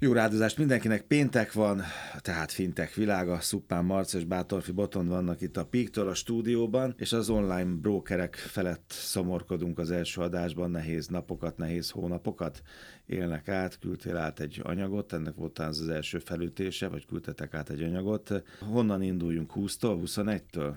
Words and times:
Jó 0.00 0.12
rádozást 0.12 0.58
mindenkinek, 0.58 1.02
péntek 1.02 1.52
van, 1.52 1.82
tehát 2.18 2.52
fintek 2.52 2.94
világa, 2.94 3.40
Szuppán 3.40 3.84
Marc 3.84 4.12
és 4.12 4.24
Bátorfi 4.24 4.72
Boton 4.72 5.08
vannak 5.08 5.40
itt 5.40 5.56
a 5.56 5.66
Píktől 5.66 6.08
a 6.08 6.14
stúdióban, 6.14 6.94
és 6.98 7.12
az 7.12 7.28
online 7.28 7.74
brokerek 7.74 8.34
felett 8.34 8.84
szomorkodunk 8.88 9.78
az 9.78 9.90
első 9.90 10.20
adásban, 10.20 10.70
nehéz 10.70 11.06
napokat, 11.06 11.56
nehéz 11.56 11.90
hónapokat 11.90 12.62
élnek 13.06 13.48
át, 13.48 13.78
küldtél 13.78 14.16
át 14.16 14.40
egy 14.40 14.60
anyagot, 14.62 15.12
ennek 15.12 15.34
volt 15.34 15.58
az 15.58 15.80
az 15.80 15.88
első 15.88 16.18
felütése, 16.18 16.88
vagy 16.88 17.06
küldtetek 17.06 17.54
át 17.54 17.70
egy 17.70 17.82
anyagot. 17.82 18.42
Honnan 18.60 19.02
induljunk, 19.02 19.52
20-tól, 19.54 20.00
21-től? 20.04 20.74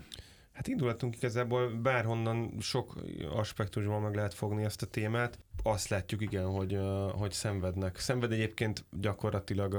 Hát 0.60 0.68
indulatunk 0.68 1.16
igazából 1.16 1.70
bárhonnan 1.70 2.54
sok 2.60 2.96
aspektusban 3.36 4.02
meg 4.02 4.16
lehet 4.16 4.34
fogni 4.34 4.64
ezt 4.64 4.82
a 4.82 4.86
témát. 4.86 5.40
Azt 5.64 5.88
látjuk 5.88 6.22
igen, 6.22 6.46
hogy, 6.46 6.80
hogy 7.12 7.32
szenvednek. 7.32 7.98
Szenved 8.00 8.32
egyébként 8.32 8.86
gyakorlatilag 8.92 9.74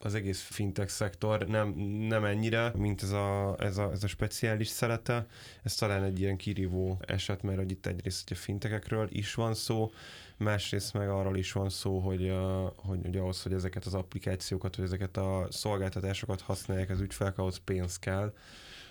az 0.00 0.14
egész 0.14 0.40
fintech 0.40 0.88
szektor, 0.88 1.46
nem, 1.46 1.68
nem 2.08 2.24
ennyire, 2.24 2.72
mint 2.76 3.02
ez 3.02 3.10
a, 3.10 3.56
ez, 3.58 3.78
a, 3.78 3.90
ez 3.90 4.04
a 4.04 4.06
speciális 4.06 4.68
szelete. 4.68 5.26
Ez 5.62 5.74
talán 5.74 6.02
egy 6.02 6.20
ilyen 6.20 6.36
kirívó 6.36 6.98
eset, 7.06 7.42
mert 7.42 7.58
hogy 7.58 7.70
itt 7.70 7.86
egyrészt 7.86 8.28
hogy 8.28 8.36
a 8.36 8.40
fintekekről 8.40 9.08
is 9.10 9.34
van 9.34 9.54
szó, 9.54 9.90
másrészt 10.36 10.92
meg 10.92 11.08
arról 11.08 11.36
is 11.36 11.52
van 11.52 11.68
szó, 11.68 11.98
hogy, 11.98 12.32
hogy, 12.76 13.00
hogy 13.02 13.16
ahhoz, 13.16 13.42
hogy 13.42 13.52
ezeket 13.52 13.84
az 13.84 13.94
applikációkat, 13.94 14.76
vagy 14.76 14.84
ezeket 14.84 15.16
a 15.16 15.46
szolgáltatásokat 15.50 16.40
használják 16.40 16.90
az 16.90 17.00
ügyfelek, 17.00 17.38
ahhoz 17.38 17.56
pénz 17.64 17.98
kell 17.98 18.32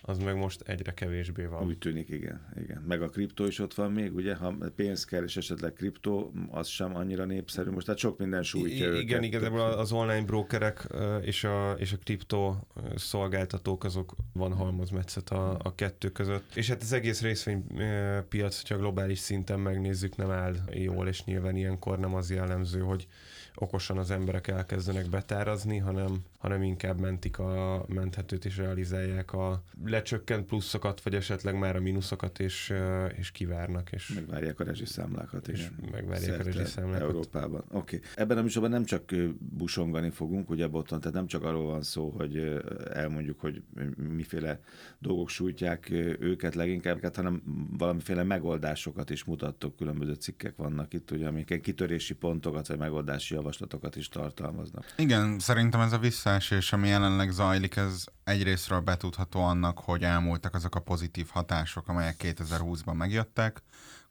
az 0.02 0.18
meg 0.18 0.36
most 0.36 0.62
egyre 0.62 0.94
kevésbé 0.94 1.46
van. 1.46 1.66
Úgy 1.66 1.78
tűnik, 1.78 2.10
igen. 2.10 2.42
igen. 2.64 2.84
Meg 2.88 3.02
a 3.02 3.10
kriptó 3.10 3.46
is 3.46 3.60
ott 3.60 3.74
van 3.74 3.92
még, 3.92 4.16
ugye? 4.16 4.36
Ha 4.36 4.56
pénz 4.76 5.06
kell, 5.06 5.24
és 5.24 5.38
esetleg 5.38 5.74
kriptó, 5.74 6.34
az 6.52 6.68
sem 6.68 6.96
annyira 6.96 7.26
népszerű. 7.26 7.70
Most 7.70 7.86
tehát 7.86 8.00
sok 8.00 8.18
minden 8.18 8.44
sújtja 8.44 8.94
I- 8.94 9.00
Igen, 9.00 9.24
igazából 9.24 9.62
az 9.62 9.92
online 9.92 10.26
brokerek 10.26 10.88
és 11.22 11.44
a, 11.44 11.72
és 11.72 11.94
a 11.94 11.98
kriptó 11.98 12.68
szolgáltatók, 12.96 13.84
azok 13.84 14.16
van 14.34 14.54
halmazmetszet 14.54 15.30
a, 15.30 15.58
a 15.64 15.76
kettő 15.76 16.10
között. 16.10 16.56
És 16.56 16.68
hát 16.68 16.82
az 16.82 16.94
egész 16.94 17.22
részvénypiac, 17.22 18.62
hogyha 18.62 18.78
globális 18.78 19.20
szinten 19.20 19.60
megnézzük, 19.60 20.16
nem 20.16 20.30
áll 20.30 20.56
jól, 20.72 21.08
és 21.08 21.24
nyilván 21.24 21.56
ilyenkor 21.56 22.00
nem 22.00 22.16
az 22.16 22.32
jellemző, 22.32 22.80
hogy 22.80 23.08
okosan 23.56 23.98
az 23.98 24.12
emberek 24.12 24.48
elkezdenek 24.48 25.10
betárazni, 25.10 25.78
hanem, 25.78 26.24
hanem 26.38 26.64
inkább 26.64 27.00
mentik 27.00 27.40
a 27.40 27.86
menthetőt 27.88 28.46
és 28.46 28.58
realizálják 28.58 29.34
a 29.34 29.64
lecsökkent 29.90 30.46
pluszokat, 30.46 31.02
vagy 31.02 31.16
esetleg 31.16 31.58
már 31.58 31.76
a 31.76 31.80
mínuszokat, 31.80 32.40
és, 32.40 32.74
és 33.18 33.32
kivárnak. 33.32 33.92
És 33.92 34.12
megvárják 34.16 34.60
a 34.60 34.64
rezsiszámlákat 34.64 35.48
is. 35.48 35.72
Megvárják 35.92 36.40
a 36.40 36.44
rezsiszámlákat. 36.44 37.08
Európában. 37.08 37.64
Oké. 37.72 37.96
Okay. 37.96 38.10
Ebben 38.16 38.38
a 38.38 38.42
műsorban 38.42 38.72
nem 38.72 38.86
csak 38.86 39.12
busongani 39.40 40.10
fogunk, 40.10 40.50
ugye 40.50 40.68
Botton, 40.68 41.00
tehát 41.00 41.16
nem 41.16 41.28
csak 41.28 41.44
arról 41.44 41.66
van 41.66 41.84
szó, 41.84 42.10
hogy 42.10 42.62
elmondjuk, 42.94 43.40
hogy 43.40 43.64
miféle 43.96 44.60
dolgok 45.00 45.30
sújtják 45.30 45.90
őket 46.20 46.56
leginkább, 46.56 47.16
hanem 47.16 47.42
valamiféle 47.78 48.24
megoldásokat 48.24 49.10
is 49.10 49.24
mutattok, 49.24 49.76
különböző 49.76 50.14
cikkek 50.14 50.56
vannak 50.56 50.94
itt, 50.94 51.12
ugye, 51.12 51.28
amik 51.28 51.62
kitörési 51.62 52.14
pontokat 52.14 52.68
vagy 52.68 52.78
megoldási 52.78 53.34
javaslatokat 53.34 53.96
is 53.96 54.10
tartalmaznak. 54.10 54.94
Igen, 54.98 55.40
szerintem 55.40 55.80
ez 55.80 55.94
a 55.94 55.98
visszaesés, 55.98 56.74
ami 56.74 56.88
jelenleg 56.88 57.32
zajlik, 57.32 57.76
ez 57.76 58.04
egyrésztről 58.30 58.80
betudható 58.80 59.44
annak, 59.44 59.80
hogy 59.80 60.04
elmúltak 60.04 60.54
azok 60.54 60.76
a 60.76 60.80
pozitív 60.80 61.28
hatások, 61.30 61.88
amelyek 61.88 62.16
2020-ban 62.20 62.94
megjöttek. 62.94 63.62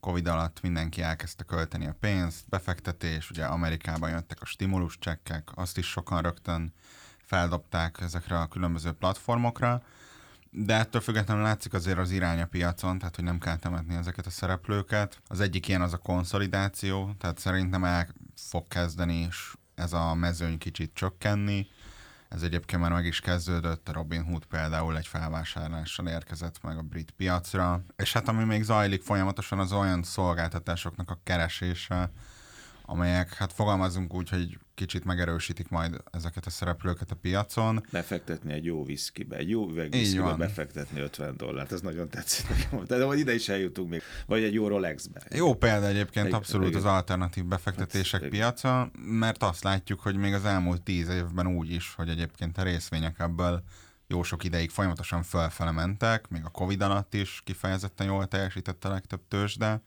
Covid 0.00 0.26
alatt 0.26 0.60
mindenki 0.60 1.02
elkezdte 1.02 1.44
költeni 1.44 1.86
a 1.86 1.96
pénzt, 2.00 2.48
befektetés, 2.48 3.30
ugye 3.30 3.44
Amerikában 3.44 4.10
jöttek 4.10 4.40
a 4.40 4.46
stimulus 4.46 4.98
csekkek, 4.98 5.48
azt 5.54 5.78
is 5.78 5.86
sokan 5.86 6.22
rögtön 6.22 6.72
feldobták 7.18 8.00
ezekre 8.00 8.38
a 8.38 8.46
különböző 8.46 8.92
platformokra, 8.92 9.82
de 10.50 10.74
ettől 10.74 11.00
függetlenül 11.00 11.42
látszik 11.42 11.72
azért 11.72 11.98
az 11.98 12.10
irány 12.10 12.40
a 12.40 12.46
piacon, 12.46 12.98
tehát 12.98 13.16
hogy 13.16 13.24
nem 13.24 13.38
kell 13.38 13.56
temetni 13.56 13.94
ezeket 13.94 14.26
a 14.26 14.30
szereplőket. 14.30 15.20
Az 15.26 15.40
egyik 15.40 15.68
ilyen 15.68 15.82
az 15.82 15.92
a 15.92 15.98
konszolidáció, 15.98 17.14
tehát 17.18 17.38
szerintem 17.38 17.84
el 17.84 18.08
fog 18.36 18.68
kezdeni 18.68 19.14
és 19.14 19.52
ez 19.74 19.92
a 19.92 20.14
mezőny 20.14 20.58
kicsit 20.58 20.94
csökkenni. 20.94 21.66
Ez 22.28 22.42
egyébként 22.42 22.82
már 22.82 22.92
meg 22.92 23.04
is 23.04 23.20
kezdődött, 23.20 23.88
a 23.88 23.92
Robin 23.92 24.24
Hood 24.24 24.44
például 24.44 24.96
egy 24.96 25.06
felvásárlással 25.06 26.06
érkezett 26.06 26.62
meg 26.62 26.78
a 26.78 26.82
brit 26.82 27.10
piacra. 27.10 27.84
És 27.96 28.12
hát 28.12 28.28
ami 28.28 28.44
még 28.44 28.62
zajlik 28.62 29.02
folyamatosan, 29.02 29.58
az 29.58 29.72
olyan 29.72 30.02
szolgáltatásoknak 30.02 31.10
a 31.10 31.20
keresése, 31.24 32.10
amelyek, 32.90 33.34
hát 33.34 33.52
fogalmazunk 33.52 34.14
úgy, 34.14 34.28
hogy 34.28 34.58
kicsit 34.74 35.04
megerősítik 35.04 35.68
majd 35.68 35.96
ezeket 36.10 36.46
a 36.46 36.50
szereplőket 36.50 37.10
a 37.10 37.14
piacon. 37.14 37.84
Befektetni 37.92 38.52
egy 38.52 38.64
jó 38.64 38.84
viszkibe, 38.84 39.36
egy 39.36 39.48
jó 39.48 39.68
üveg 39.70 39.90
viszkibe 39.90 40.34
befektetni 40.34 41.00
50 41.00 41.36
dollárt, 41.36 41.72
ez 41.72 41.80
nagyon 41.80 42.08
tetszik 42.08 42.48
nekem. 42.48 42.84
De 42.84 43.04
hogy 43.04 43.18
ide 43.18 43.34
is 43.34 43.48
eljutunk 43.48 43.90
még. 43.90 44.02
Vagy 44.26 44.42
egy 44.42 44.54
jó 44.54 44.68
Rolexbe. 44.68 45.22
Jó 45.30 45.54
példa 45.54 45.86
egyébként 45.86 46.26
egy, 46.26 46.32
abszolút 46.32 46.74
az 46.74 46.84
alternatív 46.84 47.44
befektetések 47.44 48.20
hát, 48.20 48.30
piaca, 48.30 48.90
mert 48.98 49.42
azt 49.42 49.62
látjuk, 49.62 50.00
hogy 50.00 50.16
még 50.16 50.34
az 50.34 50.44
elmúlt 50.44 50.82
tíz 50.82 51.08
évben 51.08 51.46
úgy 51.46 51.70
is, 51.70 51.94
hogy 51.94 52.08
egyébként 52.08 52.58
a 52.58 52.62
részvények 52.62 53.18
ebből 53.18 53.62
jó 54.06 54.22
sok 54.22 54.44
ideig 54.44 54.70
folyamatosan 54.70 55.22
fölfele 55.22 55.70
mentek, 55.70 56.28
még 56.28 56.44
a 56.44 56.48
Covid 56.48 56.80
alatt 56.80 57.14
is 57.14 57.42
kifejezetten 57.44 58.06
jól 58.06 58.26
teljesített 58.26 58.84
a 58.84 58.88
legtöbb 58.88 59.20
tőzsde. 59.28 59.82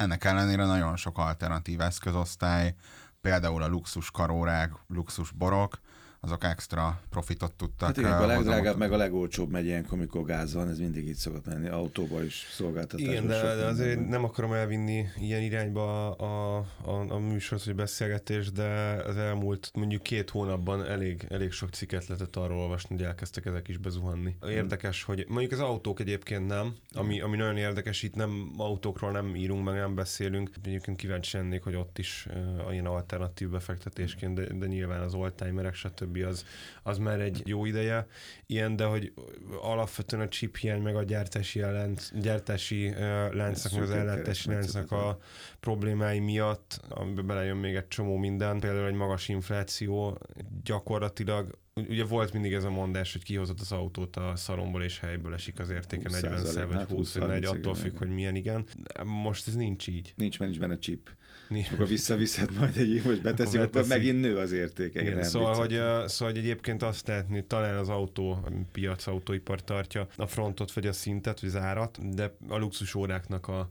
Ennek 0.00 0.24
ellenére 0.24 0.64
nagyon 0.64 0.96
sok 0.96 1.18
alternatív 1.18 1.80
eszközosztály, 1.80 2.74
például 3.20 3.62
a 3.62 3.68
luxus 3.68 4.10
karórák, 4.10 4.72
luxus 4.86 5.30
borok, 5.30 5.80
azok 6.20 6.44
extra 6.44 7.00
profitot 7.10 7.52
tudtak. 7.52 7.88
Hát 7.88 7.96
igen, 7.96 8.12
a 8.12 8.26
legdrágább, 8.26 8.76
meg 8.76 8.92
a 8.92 8.96
legolcsóbb 8.96 9.50
megy 9.50 9.64
ilyenkor, 9.64 9.98
amikor 9.98 10.24
gáz 10.24 10.54
van, 10.54 10.68
ez 10.68 10.78
mindig 10.78 11.08
így 11.08 11.14
szokott 11.14 11.46
menni, 11.46 11.68
autóba 11.68 12.22
is, 12.22 12.46
szolgáltatásba. 12.50 13.12
Igen, 13.12 13.26
de, 13.26 13.54
de 13.54 13.64
azért 13.64 13.94
van. 13.94 14.04
nem 14.04 14.24
akarom 14.24 14.52
elvinni 14.52 15.06
ilyen 15.18 15.42
irányba 15.42 16.10
a, 16.10 16.56
a, 16.84 17.04
a 17.08 17.18
műsor, 17.18 17.58
hogy 17.64 17.74
beszélgetés, 17.74 18.52
de 18.52 18.68
az 19.06 19.16
elmúlt 19.16 19.70
mondjuk 19.74 20.02
két 20.02 20.30
hónapban 20.30 20.84
elég, 20.86 21.26
elég 21.28 21.52
sok 21.52 21.70
cikket 21.70 22.06
lehetett 22.06 22.36
arról 22.36 22.58
olvasni, 22.58 22.96
hogy 22.96 23.04
elkezdtek 23.04 23.46
ezek 23.46 23.68
is 23.68 23.76
bezuhanni. 23.76 24.36
Érdekes, 24.48 25.02
hogy 25.02 25.24
mondjuk 25.28 25.52
az 25.52 25.60
autók 25.60 26.00
egyébként 26.00 26.46
nem, 26.46 26.74
ami, 26.92 27.20
ami 27.20 27.36
nagyon 27.36 27.56
érdekes, 27.56 28.02
itt 28.02 28.14
nem 28.14 28.50
autókról 28.56 29.10
nem 29.10 29.34
írunk, 29.34 29.64
meg 29.64 29.74
nem 29.74 29.94
beszélünk. 29.94 30.50
Egyébként 30.64 30.96
kíváncsi 30.96 31.36
lennék, 31.36 31.62
hogy 31.62 31.74
ott 31.74 31.98
is 31.98 32.26
uh, 32.66 32.72
ilyen 32.72 32.86
alternatív 32.86 33.48
befektetésként, 33.48 34.34
de, 34.34 34.46
de 34.52 34.66
nyilván 34.66 35.00
az 35.00 35.14
oldtimerek, 35.14 35.74
stb 35.74 36.09
stb. 36.10 36.26
az, 36.26 36.44
az 36.82 36.98
már 36.98 37.20
egy 37.20 37.42
jó 37.44 37.64
ideje 37.64 38.06
ilyen, 38.46 38.76
de 38.76 38.84
hogy 38.84 39.12
alapvetően 39.60 40.22
a 40.22 40.28
chip 40.28 40.56
hiány, 40.56 40.82
meg 40.82 40.96
a 40.96 41.02
gyártási, 41.02 41.60
lánc, 41.60 42.10
gyártási 42.14 42.88
uh, 42.88 42.96
láncnak, 43.34 43.72
meg 43.72 43.82
az 43.82 43.90
ellátási 43.90 44.48
láncnak 44.48 44.92
a 44.92 45.18
problémái 45.60 46.18
miatt, 46.18 46.80
amiben 46.88 47.26
belejön 47.26 47.56
még 47.56 47.74
egy 47.74 47.88
csomó 47.88 48.16
minden, 48.16 48.60
például 48.60 48.86
egy 48.86 48.94
magas 48.94 49.28
infláció 49.28 50.18
gyakorlatilag 50.64 51.58
ugye 51.88 52.04
volt 52.04 52.32
mindig 52.32 52.52
ez 52.52 52.64
a 52.64 52.70
mondás, 52.70 53.12
hogy 53.12 53.22
kihozott 53.22 53.60
az 53.60 53.72
autót 53.72 54.16
a 54.16 54.36
szaromból 54.36 54.82
és 54.82 54.98
helyből 54.98 55.34
esik 55.34 55.58
az 55.58 55.70
értéke 55.70 56.10
40 56.10 56.44
szer 56.44 56.66
vagy 56.66 56.88
20 56.88 57.16
vagy 57.16 57.28
4, 57.28 57.44
attól 57.44 57.74
függ, 57.74 57.98
hogy 57.98 58.08
milyen 58.08 58.34
igen. 58.34 58.66
Most 59.04 59.48
ez 59.48 59.54
nincs 59.54 59.88
így. 59.88 60.12
Nincs, 60.16 60.38
mert 60.38 60.50
nincs 60.50 60.62
benne 60.62 60.78
chip. 60.78 61.10
Nincs. 61.50 61.70
Akkor 61.70 61.86
visszaviszed 61.86 62.52
majd 62.58 62.76
egy 62.76 63.02
most 63.04 63.22
beteszi, 63.22 63.56
akkor, 63.56 63.68
akkor 63.76 63.88
megint 63.88 64.20
nő 64.20 64.36
az 64.36 64.52
értéke. 64.52 65.00
Igen, 65.00 65.22
szóval, 65.22 65.54
hogy, 65.54 65.72
uh, 65.72 66.06
szóval, 66.06 66.34
hogy 66.34 66.38
egyébként 66.38 66.82
azt 66.82 67.06
lehetni, 67.06 67.44
talán 67.44 67.76
az 67.76 67.88
autó, 67.88 68.48
piac, 68.72 69.06
autóipar 69.06 69.64
tartja 69.64 70.08
a 70.16 70.26
frontot, 70.26 70.72
vagy 70.72 70.86
a 70.86 70.92
szintet, 70.92 71.40
vagy 71.40 71.48
az 71.48 71.56
árat, 71.56 72.14
de 72.14 72.34
a 72.48 72.56
luxus 72.56 72.94
óráknak 72.94 73.48
a, 73.48 73.70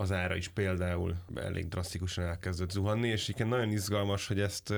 az 0.00 0.12
ára 0.12 0.36
is 0.36 0.48
például 0.48 1.14
elég 1.34 1.68
drasztikusan 1.68 2.24
elkezdett 2.24 2.70
zuhanni, 2.70 3.08
és 3.08 3.28
igen, 3.28 3.48
nagyon 3.48 3.70
izgalmas, 3.70 4.26
hogy 4.26 4.40
ezt 4.40 4.74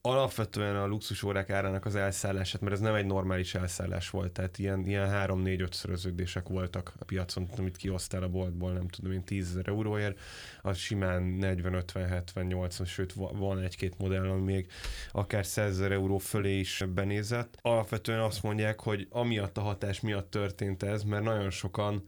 alapvetően 0.00 0.76
a 0.76 0.86
luxusórák 0.86 1.50
árának 1.50 1.84
az 1.84 1.96
elszállását, 1.96 2.60
mert 2.60 2.72
ez 2.72 2.80
nem 2.80 2.94
egy 2.94 3.06
normális 3.06 3.54
elszállás 3.54 4.10
volt, 4.10 4.32
tehát 4.32 4.58
ilyen, 4.58 4.86
ilyen 4.86 5.08
3-4-5 5.12 5.72
szöröződések 5.72 6.48
voltak 6.48 6.92
a 6.98 7.04
piacon, 7.04 7.48
amit 7.58 7.76
kiosztál 7.76 8.22
a 8.22 8.28
boltból, 8.28 8.72
nem 8.72 8.88
tudom 8.88 9.12
én 9.12 9.24
10 9.24 9.48
ezer 9.50 9.68
euróért, 9.68 10.18
az 10.62 10.76
simán 10.76 11.22
40, 11.22 11.74
50, 11.74 12.08
70, 12.08 12.44
80, 12.46 12.86
sőt 12.86 13.12
van 13.12 13.58
egy-két 13.58 13.98
modell, 13.98 14.30
ami 14.30 14.52
még 14.52 14.70
akár 15.12 15.46
100 15.46 15.70
ezer 15.70 15.92
euró 15.92 16.18
fölé 16.18 16.58
is 16.58 16.84
benézett. 16.94 17.58
Alapvetően 17.62 18.20
azt 18.20 18.42
mondják, 18.42 18.80
hogy 18.80 19.06
amiatt 19.10 19.56
a 19.56 19.60
hatás 19.60 20.00
miatt 20.00 20.30
történt 20.30 20.82
ez, 20.82 21.02
mert 21.02 21.24
nagyon 21.24 21.50
sokan 21.50 22.04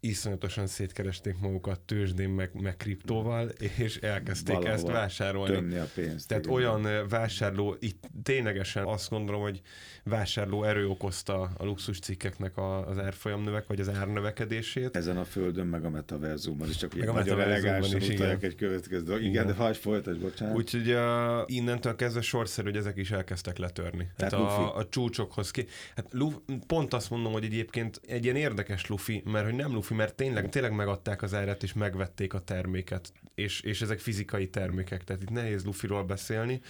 iszonyatosan 0.00 0.66
szétkeresték 0.66 1.38
magukat 1.38 1.80
tőzsdén 1.80 2.28
meg, 2.28 2.50
meg 2.60 2.76
kriptóval, 2.76 3.48
és 3.78 3.96
elkezdték 3.96 4.54
Valahova 4.54 4.76
ezt 4.76 4.86
vásárolni. 4.86 5.54
Tömni 5.54 5.76
a 5.76 5.86
pénzt. 5.94 6.28
Tehát 6.28 6.44
igen. 6.44 6.56
olyan 6.56 7.08
vásárló, 7.08 7.76
itt 7.78 8.04
ténylegesen 8.22 8.84
azt 8.84 9.10
gondolom, 9.10 9.40
hogy 9.40 9.60
vásárló 10.04 10.64
erő 10.64 10.88
okozta 10.88 11.50
a 11.56 11.64
luxus 11.64 11.98
cikkeknek 11.98 12.56
a, 12.56 12.88
az 12.88 12.98
árfolyam 12.98 13.42
növek, 13.42 13.66
vagy 13.66 13.80
az 13.80 13.88
árnövekedését. 13.88 14.96
Ezen 14.96 15.16
a 15.16 15.24
földön, 15.24 15.66
meg 15.66 15.84
a 15.84 15.90
metaverzumban 15.90 16.68
is, 16.68 16.76
csak 16.76 16.94
Meg 16.94 17.08
a 17.08 17.12
nagyon 17.12 17.40
elegánsan 17.40 18.02
utalják 18.02 18.42
egy 18.42 18.54
következő 18.54 19.02
dolog. 19.02 19.20
Igen, 19.20 19.32
Igen. 19.32 19.46
de 19.46 19.52
hagyj 19.52 19.78
folytasd, 19.78 20.20
bocsánat. 20.20 20.56
Úgyhogy 20.56 20.92
uh, 20.92 21.42
innentől 21.46 21.96
kezdve 21.96 22.20
sorszerű, 22.20 22.68
hogy 22.68 22.78
ezek 22.78 22.96
is 22.96 23.10
elkezdtek 23.10 23.58
letörni. 23.58 24.08
Tehát 24.16 24.32
hát 24.32 24.42
a, 24.42 24.76
a 24.76 24.88
csúcsokhoz 24.88 25.50
ki. 25.50 25.66
Hát 25.96 26.06
luf, 26.10 26.34
pont 26.66 26.94
azt 26.94 27.10
mondom, 27.10 27.32
hogy 27.32 27.44
egyébként 27.44 28.00
egy 28.06 28.24
ilyen 28.24 28.36
érdekes 28.36 28.86
lufi, 28.86 29.22
mert 29.24 29.44
hogy 29.44 29.54
nem 29.54 29.72
lufi, 29.72 29.89
mert 29.94 30.14
tényleg, 30.14 30.48
tényleg 30.48 30.72
megadták 30.72 31.22
az 31.22 31.34
árat 31.34 31.62
és 31.62 31.72
megvették 31.72 32.34
a 32.34 32.40
terméket, 32.40 33.12
és, 33.34 33.60
és 33.60 33.82
ezek 33.82 33.98
fizikai 33.98 34.48
termékek, 34.48 35.04
tehát 35.04 35.22
itt 35.22 35.30
nehéz 35.30 35.64
lufiról 35.64 36.04
beszélni. 36.04 36.60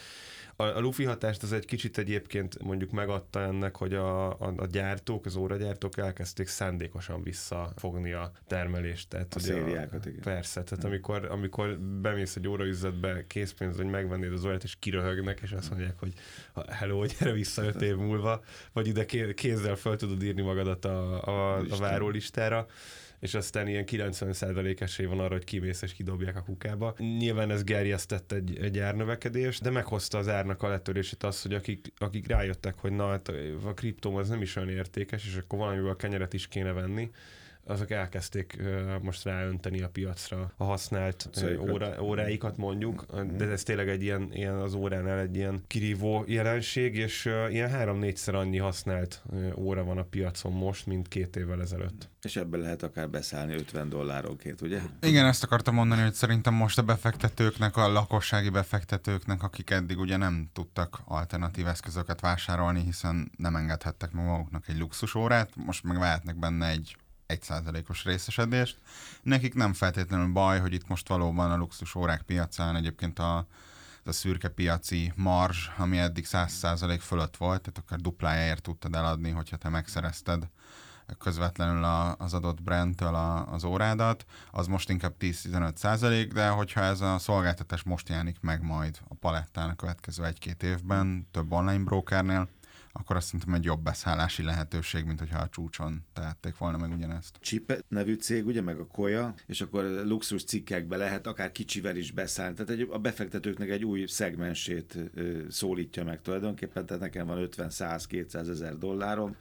A, 0.56 0.62
a 0.62 0.80
lufi 0.80 1.04
hatást 1.04 1.42
az 1.42 1.52
egy 1.52 1.64
kicsit 1.64 1.98
egyébként 1.98 2.62
mondjuk 2.62 2.90
megadta 2.90 3.40
ennek, 3.40 3.76
hogy 3.76 3.94
a, 3.94 4.30
a, 4.30 4.52
a 4.56 4.66
gyártók, 4.66 5.26
az 5.26 5.36
óragyártók 5.36 5.96
elkezdték 5.98 6.48
szándékosan 6.48 7.22
visszafogni 7.22 8.12
a 8.12 8.32
termelést. 8.46 9.08
Tehát, 9.08 9.34
A 9.34 9.38
szériákat, 9.38 10.06
igen. 10.06 10.20
Persze, 10.20 10.62
tehát 10.62 10.84
amikor, 10.84 11.24
amikor 11.30 11.78
bemész 11.78 12.36
egy 12.36 12.48
óraüzletbe 12.48 13.24
készpénz, 13.26 13.76
hogy 13.76 13.86
megvennéd 13.86 14.32
az 14.32 14.44
órát, 14.44 14.62
és 14.62 14.76
kiröhögnek, 14.78 15.40
és 15.42 15.52
azt 15.52 15.70
mondják, 15.70 15.98
hogy 15.98 16.12
hello, 16.68 17.04
gyere 17.06 17.32
vissza 17.32 17.64
öt 17.64 17.82
év 17.82 17.96
múlva, 17.96 18.42
vagy 18.72 18.86
ide 18.86 19.04
ké- 19.04 19.34
kézzel 19.34 19.76
fel 19.76 19.96
tudod 19.96 20.22
írni 20.22 20.42
magadat 20.42 20.84
a, 20.84 21.24
a, 21.26 21.54
a 21.54 21.60
Listára. 21.60 21.80
várólistára, 21.82 22.66
és 23.20 23.34
aztán 23.34 23.68
ilyen 23.68 23.84
90% 23.86 24.80
esély 24.80 25.06
van 25.06 25.20
arra, 25.20 25.32
hogy 25.32 25.44
kimész 25.44 25.82
és 25.82 25.92
kidobják 25.92 26.36
a 26.36 26.42
kukába. 26.42 26.94
Nyilván 26.98 27.50
ez 27.50 27.64
gerjesztett 27.64 28.32
egy, 28.32 28.58
egy 28.62 28.78
árnövekedést, 28.78 29.62
de 29.62 29.70
meghozta 29.70 30.18
az 30.18 30.28
árnak 30.28 30.62
a 30.62 30.68
letörését 30.68 31.22
az, 31.22 31.42
hogy 31.42 31.54
akik, 31.54 31.92
akik 31.98 32.26
rájöttek, 32.26 32.78
hogy 32.78 32.92
na, 32.92 33.08
hát 33.08 33.32
a 33.64 33.74
kriptóm 33.74 34.16
az 34.16 34.28
nem 34.28 34.42
is 34.42 34.56
olyan 34.56 34.68
értékes, 34.68 35.26
és 35.26 35.36
akkor 35.36 35.58
valamiből 35.58 35.90
a 35.90 35.96
kenyeret 35.96 36.32
is 36.32 36.48
kéne 36.48 36.72
venni, 36.72 37.10
azok 37.70 37.90
elkezdték 37.90 38.62
most 39.02 39.24
ráönteni 39.24 39.82
a 39.82 39.88
piacra 39.88 40.52
a 40.56 40.64
használt 40.64 41.28
ö, 41.28 41.38
Célokat. 41.38 41.72
óra, 41.72 42.02
óráikat 42.02 42.56
mondjuk, 42.56 43.06
de 43.36 43.44
ez 43.44 43.62
tényleg 43.62 43.88
egy 43.88 44.02
ilyen, 44.02 44.28
ilyen 44.32 44.54
az 44.54 44.74
óránál 44.74 45.18
egy 45.18 45.36
ilyen 45.36 45.62
kirívó 45.66 46.24
jelenség, 46.26 46.96
és 46.96 47.30
ilyen 47.50 47.70
három-négyszer 47.70 48.34
annyi 48.34 48.58
használt 48.58 49.22
óra 49.56 49.84
van 49.84 49.98
a 49.98 50.02
piacon 50.02 50.52
most, 50.52 50.86
mint 50.86 51.08
két 51.08 51.36
évvel 51.36 51.60
ezelőtt. 51.60 52.08
És 52.22 52.36
ebből 52.36 52.60
lehet 52.60 52.82
akár 52.82 53.10
beszállni 53.10 53.54
50 53.54 53.88
dolláronként, 53.88 54.60
ugye? 54.60 54.80
Igen, 55.00 55.26
ezt 55.26 55.44
akartam 55.44 55.74
mondani, 55.74 56.02
hogy 56.02 56.14
szerintem 56.14 56.54
most 56.54 56.78
a 56.78 56.82
befektetőknek, 56.82 57.76
a 57.76 57.92
lakossági 57.92 58.48
befektetőknek, 58.48 59.42
akik 59.42 59.70
eddig 59.70 59.98
ugye 59.98 60.16
nem 60.16 60.48
tudtak 60.52 61.00
alternatív 61.04 61.66
eszközöket 61.66 62.20
vásárolni, 62.20 62.82
hiszen 62.82 63.30
nem 63.36 63.56
engedhettek 63.56 64.12
meg 64.12 64.24
maguknak 64.24 64.68
egy 64.68 64.78
luxusórát, 64.78 65.50
most 65.54 65.84
meg 65.84 65.98
vehetnek 65.98 66.38
benne 66.38 66.68
egy 66.68 66.96
1%-os 67.30 68.04
részesedést. 68.04 68.76
Nekik 69.22 69.54
nem 69.54 69.72
feltétlenül 69.72 70.32
baj, 70.32 70.60
hogy 70.60 70.72
itt 70.72 70.88
most 70.88 71.08
valóban 71.08 71.50
a 71.50 71.56
luxus 71.56 71.94
órák 71.94 72.22
piacán 72.22 72.76
egyébként 72.76 73.18
a, 73.18 73.46
a 74.04 74.12
szürke 74.12 74.48
piaci 74.48 75.12
marzs, 75.16 75.68
ami 75.76 75.98
eddig 75.98 76.26
100% 76.28 76.98
fölött 77.00 77.36
volt, 77.36 77.60
tehát 77.60 77.78
akár 77.78 77.98
duplájáért 77.98 78.62
tudtad 78.62 78.94
eladni, 78.94 79.30
hogyha 79.30 79.56
te 79.56 79.68
megszerezted 79.68 80.48
közvetlenül 81.18 81.84
a, 81.84 82.16
az 82.16 82.34
adott 82.34 82.62
brandtől 82.62 83.14
a, 83.14 83.52
az 83.52 83.64
órádat, 83.64 84.24
az 84.50 84.66
most 84.66 84.90
inkább 84.90 85.14
10-15 85.20 85.76
százalék, 85.76 86.32
de 86.32 86.48
hogyha 86.48 86.80
ez 86.80 87.00
a 87.00 87.18
szolgáltatás 87.18 87.82
most 87.82 88.08
jelenik 88.08 88.40
meg 88.40 88.62
majd 88.62 88.98
a 89.08 89.14
palettán 89.14 89.70
a 89.70 89.76
következő 89.76 90.24
egy-két 90.24 90.62
évben, 90.62 91.28
több 91.30 91.52
online 91.52 91.84
brokernél, 91.84 92.48
akkor 92.92 93.16
azt 93.16 93.26
szerintem 93.26 93.54
egy 93.54 93.64
jobb 93.64 93.82
beszállási 93.82 94.42
lehetőség, 94.42 95.04
mint 95.04 95.18
hogyha 95.18 95.38
a 95.38 95.48
csúcson 95.48 96.04
tehették 96.12 96.56
volna 96.56 96.76
meg 96.76 96.90
ugyanezt. 96.90 97.38
Chip 97.40 97.84
nevű 97.88 98.14
cég, 98.14 98.46
ugye, 98.46 98.60
meg 98.60 98.78
a 98.78 98.86
Koya, 98.86 99.34
és 99.46 99.60
akkor 99.60 99.84
luxus 99.84 100.44
cikkekbe 100.44 100.96
lehet 100.96 101.26
akár 101.26 101.52
kicsivel 101.52 101.96
is 101.96 102.10
beszállni. 102.10 102.54
Tehát 102.54 102.70
egy, 102.70 102.88
a 102.90 102.98
befektetőknek 102.98 103.68
egy 103.68 103.84
új 103.84 104.06
szegmensét 104.06 104.96
ö, 105.14 105.38
szólítja 105.48 106.04
meg 106.04 106.22
tulajdonképpen, 106.22 106.86
tehát 106.86 107.02
nekem 107.02 107.26
van 107.26 107.38
50, 107.38 107.70
100, 107.70 108.06
200 108.06 108.48
ezer 108.48 108.78
dollárom, 108.78 109.36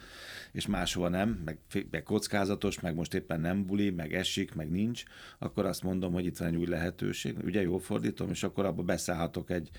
és 0.52 0.68
máshova 0.68 1.10
nem, 1.10 1.42
meg, 1.46 1.58
meg 1.92 2.04
kockázatos, 2.04 2.80
meg 2.80 2.96
most 2.96 3.14
éppen 3.14 3.40
nem 3.40 3.66
buli, 3.66 3.90
meg 3.90 4.14
esik, 4.14 4.54
meg 4.54 4.70
nincs, 4.70 5.04
akkor 5.40 5.66
azt 5.66 5.84
mondom, 5.84 6.14
hogy 6.14 6.26
itt 6.26 6.38
van 6.38 6.48
egy 6.48 6.56
új 6.56 6.66
lehetőség, 6.66 7.38
ugye 7.44 7.62
jól 7.62 7.80
fordítom, 7.80 8.30
és 8.30 8.44
akkor 8.44 8.66
abba 8.66 8.84
beszállhatok 8.84 9.50
egy, 9.50 9.70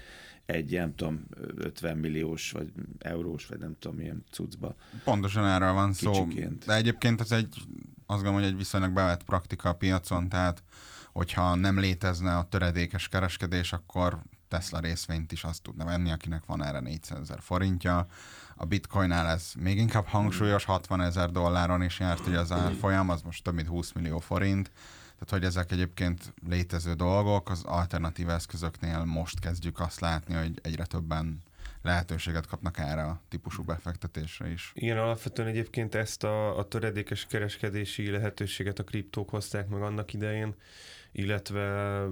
egy, 0.46 0.72
nem 0.72 0.94
tudom, 0.94 1.26
50 1.56 1.96
milliós, 1.96 2.50
vagy 2.50 2.72
eurós, 2.99 3.46
vagy 3.46 3.58
nem 3.60 3.76
tudom 3.78 3.96
milyen 3.96 4.24
cuccba. 4.30 4.74
Pontosan 5.04 5.46
erről 5.46 5.72
van 5.72 5.92
szó. 5.92 6.10
Kicsiként. 6.10 6.64
De 6.64 6.74
egyébként 6.74 7.20
ez 7.20 7.32
egy, 7.32 7.54
azt 8.06 8.22
gondolom, 8.22 8.34
hogy 8.34 8.44
egy 8.44 8.56
viszonylag 8.56 8.92
bevett 8.92 9.24
praktika 9.24 9.68
a 9.68 9.74
piacon, 9.74 10.28
tehát 10.28 10.62
hogyha 11.12 11.54
nem 11.54 11.78
létezne 11.78 12.36
a 12.36 12.48
töredékes 12.48 13.08
kereskedés, 13.08 13.72
akkor 13.72 14.22
Tesla 14.48 14.78
részvényt 14.78 15.32
is 15.32 15.44
azt 15.44 15.62
tudna 15.62 15.84
venni, 15.84 16.10
akinek 16.10 16.44
van 16.46 16.64
erre 16.64 16.80
400 16.80 17.20
ezer 17.20 17.40
forintja. 17.40 18.06
A 18.56 18.64
bitcoinnál 18.64 19.26
ez 19.26 19.52
még 19.58 19.78
inkább 19.78 20.06
hangsúlyos, 20.06 20.64
60 20.64 21.00
ezer 21.00 21.30
dolláron 21.30 21.82
is 21.82 21.98
járt 21.98 22.26
ugye 22.26 22.38
az 22.38 22.52
árfolyam, 22.52 23.08
az 23.08 23.22
most 23.22 23.44
több 23.44 23.54
mint 23.54 23.68
20 23.68 23.92
millió 23.92 24.18
forint. 24.18 24.70
Tehát, 25.12 25.30
hogy 25.30 25.44
ezek 25.44 25.72
egyébként 25.72 26.34
létező 26.48 26.92
dolgok, 26.94 27.50
az 27.50 27.62
alternatív 27.64 28.28
eszközöknél 28.28 29.04
most 29.04 29.40
kezdjük 29.40 29.80
azt 29.80 30.00
látni, 30.00 30.34
hogy 30.34 30.60
egyre 30.62 30.84
többen 30.84 31.42
lehetőséget 31.82 32.47
kapnak 32.47 32.79
erre 32.79 33.03
a 33.03 33.21
típusú 33.29 33.62
befektetésre 33.62 34.50
is. 34.50 34.73
Igen, 34.75 34.99
alapvetően 34.99 35.49
egyébként 35.49 35.94
ezt 35.94 36.25
a, 36.25 36.59
a 36.59 36.69
töredékes 36.69 37.27
kereskedési 37.27 38.11
lehetőséget 38.11 38.79
a 38.79 38.85
kriptók 38.85 39.31
hozták 39.31 39.69
meg 39.69 39.82
annak 39.82 40.12
idején, 40.12 40.55
illetve 41.12 42.03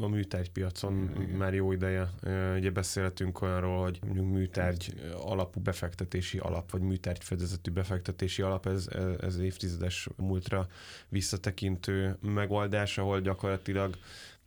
a 0.00 0.08
műtárgypiacon 0.08 0.94
már 1.38 1.54
jó 1.54 1.72
ideje. 1.72 2.10
Ugye 2.56 2.70
beszélhetünk 2.70 3.42
olyanról, 3.42 3.82
hogy 3.82 3.98
mondjuk 4.04 4.26
műtárgy 4.26 4.94
alapú 5.22 5.60
befektetési 5.60 6.38
alap, 6.38 6.70
vagy 6.70 6.80
műtárgy 6.80 7.24
fedezetű 7.24 7.70
befektetési 7.70 8.42
alap, 8.42 8.66
ez, 8.66 8.88
ez 9.20 9.38
évtizedes 9.38 10.08
múltra 10.16 10.66
visszatekintő 11.08 12.18
megoldás, 12.20 12.98
ahol 12.98 13.20
gyakorlatilag 13.20 13.96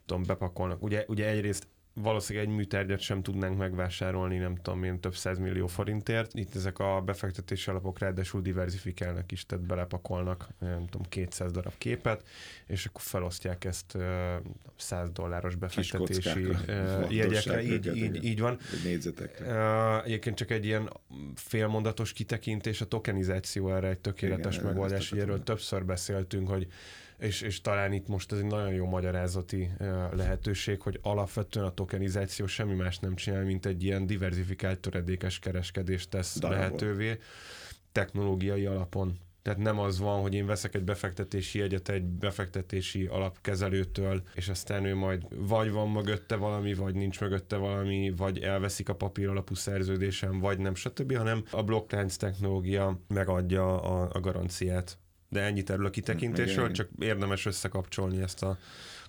tudom, 0.05 0.23
bepakolnak. 0.23 0.83
Ugye, 0.83 1.05
ugye 1.07 1.27
egyrészt 1.27 1.67
valószínűleg 1.93 2.47
egy 2.47 2.55
műtárgyat 2.55 2.99
sem 2.99 3.21
tudnánk 3.23 3.57
megvásárolni, 3.57 4.37
nem 4.37 4.55
tudom 4.55 4.83
én, 4.83 4.99
több 4.99 5.15
százmillió 5.15 5.67
forintért. 5.67 6.33
Itt 6.33 6.55
ezek 6.55 6.79
a 6.79 7.01
befektetési 7.01 7.69
alapok 7.69 7.99
ráadásul 7.99 8.41
diversifikálnak 8.41 9.31
is, 9.31 9.45
tehát 9.45 9.65
belepakolnak, 9.65 10.47
nem 10.59 10.85
tudom, 10.85 11.07
200 11.09 11.51
darab 11.51 11.73
képet, 11.77 12.27
és 12.67 12.85
akkor 12.85 13.01
felosztják 13.01 13.65
ezt 13.65 13.95
ö, 13.95 14.35
100 14.75 15.11
dolláros 15.11 15.55
befektetési 15.55 16.43
fontos 16.43 17.09
jegyekre. 17.09 17.61
Így, 17.61 17.71
így, 17.71 17.95
igen. 17.95 18.23
így 18.23 18.39
van. 18.39 18.57
Négyzetekre. 18.83 20.03
Egyébként 20.03 20.35
csak 20.35 20.51
egy 20.51 20.65
ilyen 20.65 20.89
félmondatos 21.35 22.13
kitekintés, 22.13 22.81
a 22.81 22.85
tokenizáció 22.85 23.73
erre 23.73 23.87
egy 23.87 23.99
tökéletes 23.99 24.55
Igen, 24.55 24.67
megoldás, 24.67 25.09
hogy 25.09 25.19
erről 25.19 25.43
többször 25.43 25.85
beszéltünk, 25.85 26.47
hogy 26.47 26.67
és, 27.23 27.41
és 27.41 27.61
talán 27.61 27.93
itt 27.93 28.07
most 28.07 28.31
ez 28.31 28.37
egy 28.37 28.45
nagyon 28.45 28.73
jó 28.73 28.85
magyarázati 28.85 29.69
lehetőség, 30.11 30.81
hogy 30.81 30.99
alapvetően 31.01 31.65
a 31.65 31.73
tokenizáció 31.73 32.45
semmi 32.45 32.73
más 32.73 32.99
nem 32.99 33.15
csinál, 33.15 33.43
mint 33.43 33.65
egy 33.65 33.83
ilyen 33.83 34.05
diversifikált 34.05 34.79
töredékes 34.79 35.39
kereskedést 35.39 36.09
tesz 36.09 36.39
Darabon. 36.39 36.59
lehetővé 36.59 37.19
technológiai 37.91 38.65
alapon. 38.65 39.19
Tehát 39.41 39.59
nem 39.59 39.79
az 39.79 39.99
van, 39.99 40.21
hogy 40.21 40.33
én 40.33 40.45
veszek 40.45 40.75
egy 40.75 40.83
befektetési 40.83 41.59
jegyet 41.59 41.89
egy 41.89 42.03
befektetési 42.03 43.05
alapkezelőtől, 43.05 44.21
és 44.33 44.49
aztán 44.49 44.85
ő 44.85 44.95
majd 44.95 45.25
vagy 45.47 45.71
van 45.71 45.91
mögötte 45.91 46.35
valami, 46.35 46.73
vagy 46.73 46.95
nincs 46.95 47.21
mögötte 47.21 47.55
valami, 47.55 48.13
vagy 48.17 48.39
elveszik 48.39 48.89
a 48.89 48.95
papír 48.95 49.27
alapú 49.27 49.53
szerződésem, 49.55 50.39
vagy 50.39 50.59
nem, 50.59 50.75
stb., 50.75 51.15
hanem 51.15 51.43
a 51.51 51.63
blokklánc 51.63 52.15
technológia 52.15 52.99
megadja 53.07 53.81
a, 53.81 54.09
a 54.13 54.19
garanciát. 54.19 54.97
De 55.33 55.41
ennyit 55.41 55.69
erről 55.69 55.85
a 55.85 55.89
kitekintésről, 55.89 56.71
csak 56.71 56.87
érdemes 56.99 57.45
összekapcsolni 57.45 58.21
ezt 58.21 58.43
a 58.43 58.57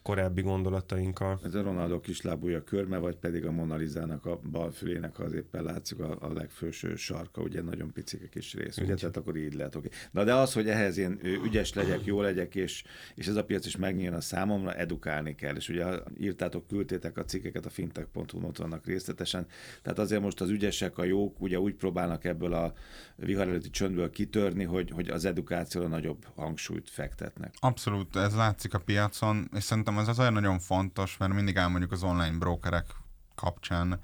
korábbi 0.05 0.43
gondolatainkkal. 0.43 1.41
Ez 1.45 1.55
a 1.55 1.63
Ronaldo 1.63 2.01
kislábúja 2.01 2.65
körme, 2.65 2.99
vagy 2.99 3.17
pedig 3.17 3.47
a 3.47 3.51
Monalizának 3.51 4.27
a 4.27 4.41
bal 4.51 4.71
fülének 4.71 5.19
az 5.19 5.33
éppen 5.33 5.63
látszik 5.63 5.99
a, 5.99 6.17
a 6.21 6.33
legfőső 6.33 6.95
sarka, 6.95 7.43
ugye 7.43 7.63
nagyon 7.63 7.93
picike 7.93 8.29
kis 8.29 8.55
rész, 8.55 8.77
ugye, 8.77 8.95
tehát 8.95 9.17
akkor 9.17 9.37
így 9.37 9.55
lehet, 9.55 9.75
oké. 9.75 9.89
Na 10.11 10.25
de 10.25 10.35
az, 10.35 10.53
hogy 10.53 10.69
ehhez 10.69 10.99
én 10.99 11.21
ügyes 11.45 11.73
legyek, 11.73 12.05
jó 12.05 12.21
legyek, 12.21 12.55
és, 12.55 12.85
és 13.15 13.27
ez 13.27 13.37
a 13.37 13.45
piac 13.45 13.67
is 13.67 13.77
megnyíljon 13.77 14.15
a 14.15 14.21
számomra, 14.21 14.75
edukálni 14.75 15.35
kell. 15.35 15.57
És 15.57 15.69
ugye 15.69 15.85
írtátok, 16.19 16.67
küldtétek 16.67 17.19
a 17.19 17.25
cikkeket 17.25 17.67
a 17.67 17.71
fintech.hu 17.71 18.47
ott 18.47 18.57
vannak 18.57 18.87
részletesen. 18.87 19.47
Tehát 19.83 19.99
azért 19.99 20.23
most 20.23 20.41
az 20.41 20.51
ügyesek, 20.51 20.99
a 20.99 21.05
jók 21.05 21.41
ugye 21.41 21.59
úgy 21.59 21.75
próbálnak 21.75 22.25
ebből 22.25 22.53
a 22.53 22.73
vihar 23.17 23.49
előtti 23.49 23.71
csöndből 23.71 24.11
kitörni, 24.11 24.65
hogy, 24.65 24.91
hogy 24.91 25.09
az 25.09 25.25
edukációra 25.25 25.89
nagyobb 25.89 26.27
hangsúlyt 26.35 26.91
fektetnek. 26.91 27.55
Abszolút, 27.61 28.17
ez 28.17 28.35
látszik 28.35 28.75
a 28.75 28.79
piacon, 28.79 29.49
és 29.55 29.63
szerintem 29.63 29.94
ez 29.99 30.09
azért 30.09 30.33
nagyon 30.33 30.59
fontos, 30.59 31.17
mert 31.17 31.33
mindig 31.33 31.57
elmondjuk 31.57 31.93
az 31.93 32.03
online 32.03 32.39
brokerek 32.39 32.87
kapcsán, 33.35 34.01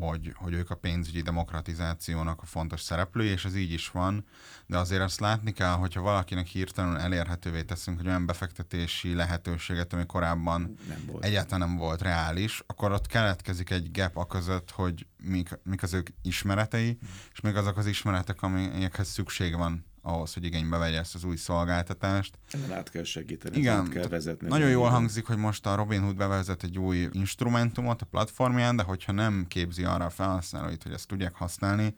hogy, 0.00 0.32
hogy 0.34 0.52
ők 0.52 0.70
a 0.70 0.74
pénzügyi 0.74 1.20
demokratizációnak 1.20 2.42
a 2.42 2.46
fontos 2.46 2.80
szereplői, 2.80 3.28
és 3.28 3.44
ez 3.44 3.56
így 3.56 3.72
is 3.72 3.90
van, 3.90 4.24
de 4.66 4.78
azért 4.78 5.02
azt 5.02 5.20
látni 5.20 5.52
kell, 5.52 5.72
hogyha 5.72 6.00
valakinek 6.00 6.46
hirtelen 6.46 6.98
elérhetővé 6.98 7.62
teszünk 7.62 8.00
egy 8.00 8.06
olyan 8.06 8.26
befektetési 8.26 9.14
lehetőséget, 9.14 9.92
ami 9.92 10.06
korábban 10.06 10.76
nem 10.88 11.02
volt. 11.06 11.24
egyáltalán 11.24 11.68
nem 11.68 11.78
volt 11.78 12.02
reális, 12.02 12.62
akkor 12.66 12.92
ott 12.92 13.06
keletkezik 13.06 13.70
egy 13.70 13.90
gap 13.90 14.16
a 14.16 14.26
között, 14.26 14.70
hogy 14.70 15.06
mik, 15.22 15.58
mik 15.62 15.82
az 15.82 15.92
ők 15.92 16.08
ismeretei, 16.22 16.90
mm. 16.90 17.08
és 17.32 17.40
még 17.40 17.56
azok 17.56 17.76
az 17.76 17.86
ismeretek, 17.86 18.42
amikhez 18.42 19.08
szükség 19.08 19.56
van 19.56 19.84
ahhoz, 20.06 20.34
hogy 20.34 20.44
igénybe 20.44 20.76
vegye 20.76 20.98
ezt 20.98 21.14
az 21.14 21.24
új 21.24 21.36
szolgáltatást. 21.36 22.38
Ezen 22.50 22.72
át 22.72 22.90
kell 22.90 23.02
segíteni, 23.02 23.56
Igen, 23.56 23.76
át 23.76 23.88
kell 23.88 24.08
vezetni. 24.08 24.48
Nagyon 24.48 24.70
jól 24.70 24.88
hangzik, 24.88 25.26
hogy 25.26 25.36
most 25.36 25.66
a 25.66 25.74
Robinhood 25.74 26.16
bevezet 26.16 26.62
egy 26.62 26.78
új 26.78 27.08
instrumentumot 27.12 28.02
a 28.02 28.06
platformján, 28.06 28.76
de 28.76 28.82
hogyha 28.82 29.12
nem 29.12 29.44
képzi 29.48 29.84
arra 29.84 30.04
a 30.04 30.10
felhasználóit, 30.10 30.82
hogy 30.82 30.92
ezt 30.92 31.08
tudják 31.08 31.34
használni, 31.34 31.94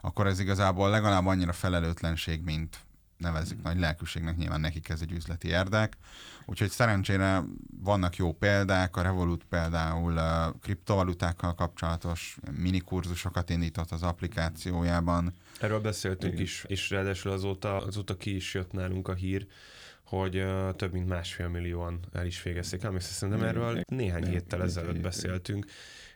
akkor 0.00 0.26
ez 0.26 0.40
igazából 0.40 0.90
legalább 0.90 1.26
annyira 1.26 1.52
felelőtlenség, 1.52 2.42
mint 2.44 2.78
nevezzük 3.22 3.62
nagy 3.62 3.78
lelkűségnek, 3.78 4.36
nyilván 4.36 4.60
nekik 4.60 4.88
ez 4.88 5.00
egy 5.00 5.12
üzleti 5.12 5.48
érdek. 5.48 5.96
Úgyhogy 6.44 6.70
szerencsére 6.70 7.42
vannak 7.82 8.16
jó 8.16 8.32
példák, 8.32 8.96
a 8.96 9.02
Revolut 9.02 9.44
például 9.44 10.18
a 10.18 10.54
kriptovalutákkal 10.62 11.54
kapcsolatos 11.54 12.36
minikurzusokat 12.58 13.50
indított 13.50 13.90
az 13.90 14.02
applikációjában. 14.02 15.32
Erről 15.60 15.80
beszéltünk 15.80 16.32
Igen. 16.32 16.44
is, 16.44 16.64
és 16.66 16.90
ráadásul 16.90 17.30
azóta, 17.30 17.76
azóta 17.76 18.16
ki 18.16 18.34
is 18.34 18.54
jött 18.54 18.72
nálunk 18.72 19.08
a 19.08 19.14
hír, 19.14 19.46
hogy 20.04 20.36
uh, 20.36 20.74
több 20.76 20.92
mint 20.92 21.08
másfél 21.08 21.48
millióan 21.48 22.00
el 22.12 22.26
is 22.26 22.42
végezték. 22.42 22.82
Emlékszem, 22.82 23.12
szerintem 23.12 23.48
erről 23.48 23.80
néhány 23.86 24.26
héttel 24.26 24.62
ezelőtt 24.62 25.00
beszéltünk 25.00 25.66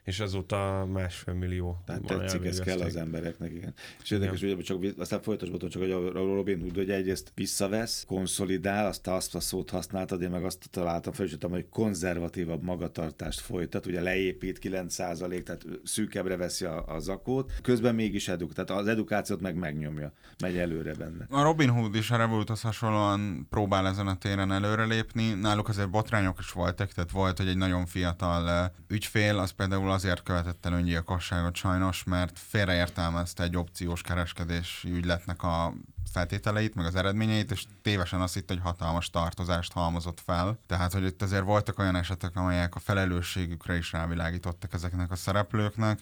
és 0.07 0.21
azóta 0.21 0.89
másfél 0.93 1.35
millió. 1.35 1.83
Tehát 1.87 2.03
tetszik, 2.03 2.45
ez 2.45 2.61
kell 2.61 2.81
az 2.81 2.97
embereknek, 2.97 3.53
igen. 3.53 3.75
És 4.03 4.11
érdekes, 4.11 4.41
hogy 4.41 4.59
csak, 4.59 4.85
aztán 4.99 5.23
folytasd 5.23 5.69
csak, 5.69 5.83
hogy 5.83 5.91
a 5.91 6.11
Robin 6.13 6.61
Hood, 6.61 6.75
hogy 6.75 6.91
egyrészt 6.91 7.33
visszavesz, 7.35 8.05
konszolidál, 8.07 8.87
azt 8.87 9.07
azt 9.07 9.35
a 9.35 9.41
szót 9.41 9.71
használtad, 9.71 10.23
én 10.23 10.31
meg 10.31 10.45
azt 10.45 10.69
találtam, 10.71 11.13
felütöttem, 11.13 11.51
hogy 11.51 11.69
konzervatívabb 11.69 12.63
magatartást 12.63 13.41
folytat, 13.41 13.87
ugye 13.87 14.01
leépít 14.01 14.59
9 14.59 14.97
tehát 14.97 15.67
szűkebbre 15.85 16.37
veszi 16.37 16.65
a, 16.65 16.85
a 16.95 16.99
zakót, 16.99 17.53
közben 17.63 17.95
mégis 17.95 18.29
eduk, 18.29 18.53
tehát 18.53 18.71
az 18.71 18.87
edukációt 18.87 19.41
meg 19.41 19.55
megnyomja, 19.55 20.13
megy 20.43 20.57
előre 20.57 20.95
benne. 20.95 21.27
A 21.31 21.43
Robin 21.43 21.69
Hood 21.69 21.95
is 21.95 22.11
a 22.11 22.17
Revoluthoz 22.17 22.61
hasonlóan 22.61 23.47
próbál 23.51 23.87
ezen 23.87 24.07
a 24.07 24.19
téren 24.19 24.53
előrelépni, 24.53 25.33
náluk 25.33 25.69
azért 25.69 25.91
botrányok 25.91 26.39
is 26.39 26.53
voltak, 26.53 26.93
tehát 26.93 27.11
volt, 27.11 27.39
hogy 27.39 27.49
egy 27.49 27.57
nagyon 27.57 27.87
fiatal 27.87 28.73
ügyfél, 28.89 29.39
az 29.39 29.51
például 29.51 29.96
azért 29.97 30.23
követett 30.23 30.67
el 30.67 30.73
öngyilkosságot 30.73 31.55
sajnos, 31.55 32.05
mert 32.05 32.38
félreértelmezte 32.38 33.43
egy 33.43 33.57
opciós 33.57 34.00
kereskedési 34.03 34.91
ügyletnek 34.91 35.43
a 35.43 35.75
feltételeit, 36.12 36.75
meg 36.75 36.87
az 36.87 36.95
eredményeit, 36.95 37.50
és 37.50 37.65
tévesen 37.83 38.21
azt 38.21 38.35
hitt, 38.35 38.49
hogy 38.49 38.61
hatalmas 38.62 39.11
tartozást 39.11 39.73
halmozott 39.73 40.21
fel. 40.21 40.59
Tehát, 40.67 40.93
hogy 40.93 41.05
itt 41.05 41.23
azért 41.23 41.45
voltak 41.45 41.79
olyan 41.79 41.97
esetek, 41.97 42.37
amelyek 42.37 42.75
a 42.75 42.79
felelősségükre 42.79 43.76
is 43.76 43.93
rávilágítottak 43.93 44.73
ezeknek 44.73 45.11
a 45.11 45.17
szereplőknek. 45.17 45.99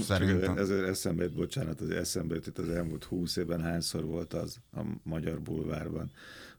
Szerintem... 0.00 0.58
Ez, 0.58 0.70
ez 0.70 0.88
eszembe 0.88 1.22
jut, 1.22 1.34
bocsánat, 1.34 1.80
az 1.80 1.90
eszembe 1.90 2.34
jut, 2.34 2.46
itt 2.46 2.58
az 2.58 2.68
elmúlt 2.68 3.04
húsz 3.04 3.36
évben 3.36 3.62
hányszor 3.62 4.04
volt 4.04 4.32
az 4.34 4.56
a 4.76 4.80
magyar 5.02 5.40
bulvárban, 5.40 6.10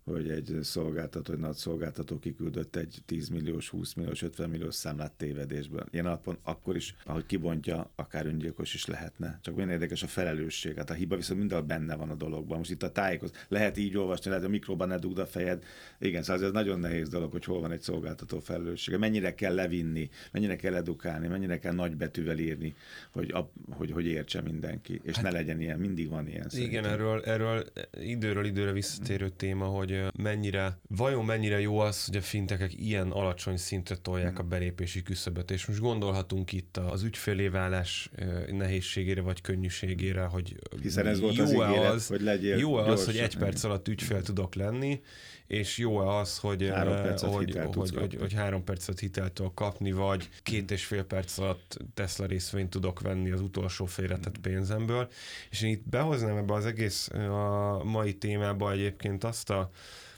hogy 0.03 0.29
egy 0.29 0.57
szolgáltató, 0.62 1.33
egy 1.33 1.39
nagy 1.39 1.55
szolgáltató 1.55 2.19
kiküldött 2.19 2.75
egy 2.75 3.01
10 3.05 3.29
milliós, 3.29 3.69
20 3.69 3.93
milliós, 3.93 4.22
50 4.22 4.50
milliós 4.50 4.75
számlát 4.75 5.12
tévedésből. 5.12 5.86
Ilyen 5.91 6.05
alapon 6.05 6.38
akkor 6.43 6.75
is, 6.75 6.95
ahogy 7.05 7.25
kibontja, 7.25 7.91
akár 7.95 8.25
öngyilkos 8.25 8.74
is 8.74 8.86
lehetne. 8.86 9.39
Csak 9.41 9.55
milyen 9.55 9.69
érdekes 9.69 10.03
a 10.03 10.07
felelősség. 10.07 10.75
Hát 10.75 10.89
a 10.89 10.93
hiba 10.93 11.15
viszont 11.15 11.39
mindenhol 11.39 11.67
benne 11.67 11.95
van 11.95 12.10
a 12.10 12.15
dologban. 12.15 12.57
Most 12.57 12.72
itt 12.72 12.83
a 12.83 12.91
tájékoz. 12.91 13.31
Lehet 13.48 13.77
így 13.77 13.98
olvasni, 13.98 14.29
lehet 14.29 14.45
a 14.45 14.50
mikróban 14.50 14.88
ne 14.88 14.98
dugd 14.98 15.17
a 15.17 15.25
fejed. 15.25 15.63
Igen, 16.00 16.24
szóval 16.24 16.43
ez 16.43 16.51
nagyon 16.51 16.79
nehéz 16.79 17.10
dolog, 17.10 17.31
hogy 17.31 17.45
hol 17.45 17.60
van 17.60 17.72
egy 17.72 17.81
szolgáltató 17.81 18.39
felelőssége. 18.39 18.98
Mennyire 18.98 19.36
kell 19.36 19.53
levinni, 19.53 20.10
mennyire 20.31 20.55
kell 20.55 20.75
edukálni, 20.75 21.27
mennyire 21.27 21.60
kell 21.60 21.74
nagybetűvel 21.74 22.38
írni, 22.38 22.75
hogy, 23.12 23.31
a, 23.31 23.51
hogy, 23.69 23.91
hogy 23.91 24.05
értse 24.05 24.41
mindenki. 24.41 25.01
És 25.03 25.15
hát, 25.15 25.24
ne 25.24 25.31
legyen 25.31 25.62
ilyen, 25.62 25.79
mindig 25.79 26.10
van 26.10 26.27
ilyen. 26.27 26.38
Igen, 26.38 26.50
szerintem. 26.50 26.91
erről, 26.91 27.22
erről 27.22 27.63
időről 28.00 28.45
időre 28.45 28.72
visszatérő 28.72 29.29
téma, 29.29 29.65
hogy 29.65 29.92
mennyire, 30.17 30.79
vajon 30.88 31.25
mennyire 31.25 31.59
jó 31.59 31.79
az, 31.79 32.05
hogy 32.05 32.15
a 32.15 32.21
fintekek 32.21 32.73
ilyen 32.79 33.12
alacsony 33.12 33.57
szintre 33.57 33.95
tolják 33.95 34.39
a 34.39 34.43
belépési 34.43 35.03
küszöböt, 35.03 35.51
és 35.51 35.65
most 35.65 35.79
gondolhatunk 35.79 36.51
itt 36.51 36.77
az 36.77 37.03
ügyfélévállás 37.03 38.09
nehézségére 38.51 39.21
vagy 39.21 39.41
könnyűségére, 39.41 40.23
hogy 40.23 40.55
Hiszen 40.81 41.07
ez 41.07 41.19
volt 41.19 41.35
jó 41.35 41.43
az, 41.43 41.51
ígéret, 41.51 41.91
az, 41.91 42.07
hogy 42.07 42.21
legyél 42.21 42.57
jó 42.57 42.75
az, 42.75 43.05
hogy 43.05 43.17
egy 43.17 43.38
perc 43.38 43.63
alatt 43.63 43.88
ügyfél 43.88 44.21
tudok 44.21 44.55
lenni, 44.55 45.01
és 45.47 45.77
jó-e 45.77 46.17
az, 46.17 46.38
hogy 46.38 46.69
három 46.69 47.01
percet, 47.01 47.29
hogy, 47.29 47.59
hogy, 47.73 47.95
hogy, 47.95 48.15
hogy 48.19 48.33
három 48.33 48.63
percet 48.63 49.00
hiteltől 49.00 49.51
kapni, 49.53 49.91
vagy 49.91 50.29
két 50.43 50.71
és 50.71 50.85
fél 50.85 51.03
perc 51.03 51.38
alatt 51.38 51.77
Tesla 51.93 52.25
részvényt 52.25 52.69
tudok 52.69 53.00
venni 53.01 53.31
az 53.31 53.41
utolsó 53.41 53.85
félretett 53.85 54.38
pénzemből. 54.38 55.09
És 55.50 55.62
én 55.62 55.69
itt 55.69 55.89
behoznám 55.89 56.38
ebbe 56.38 56.53
az 56.53 56.65
egész 56.65 57.09
a 57.09 57.81
mai 57.83 58.17
témába 58.17 58.71
egyébként 58.71 59.23
azt 59.23 59.50
a 59.50 59.71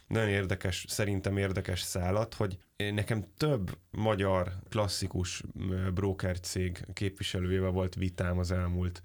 nagyon 0.07 0.29
érdekes, 0.29 0.85
szerintem 0.87 1.37
érdekes 1.37 1.81
szállat, 1.81 2.33
hogy 2.33 2.57
nekem 2.75 3.25
több 3.37 3.77
magyar 3.91 4.51
klasszikus 4.69 5.43
broker 5.93 6.39
cég 6.39 6.85
képviselőjével 6.93 7.69
volt 7.69 7.95
vitám 7.95 8.37
az 8.37 8.51
elmúlt 8.51 9.01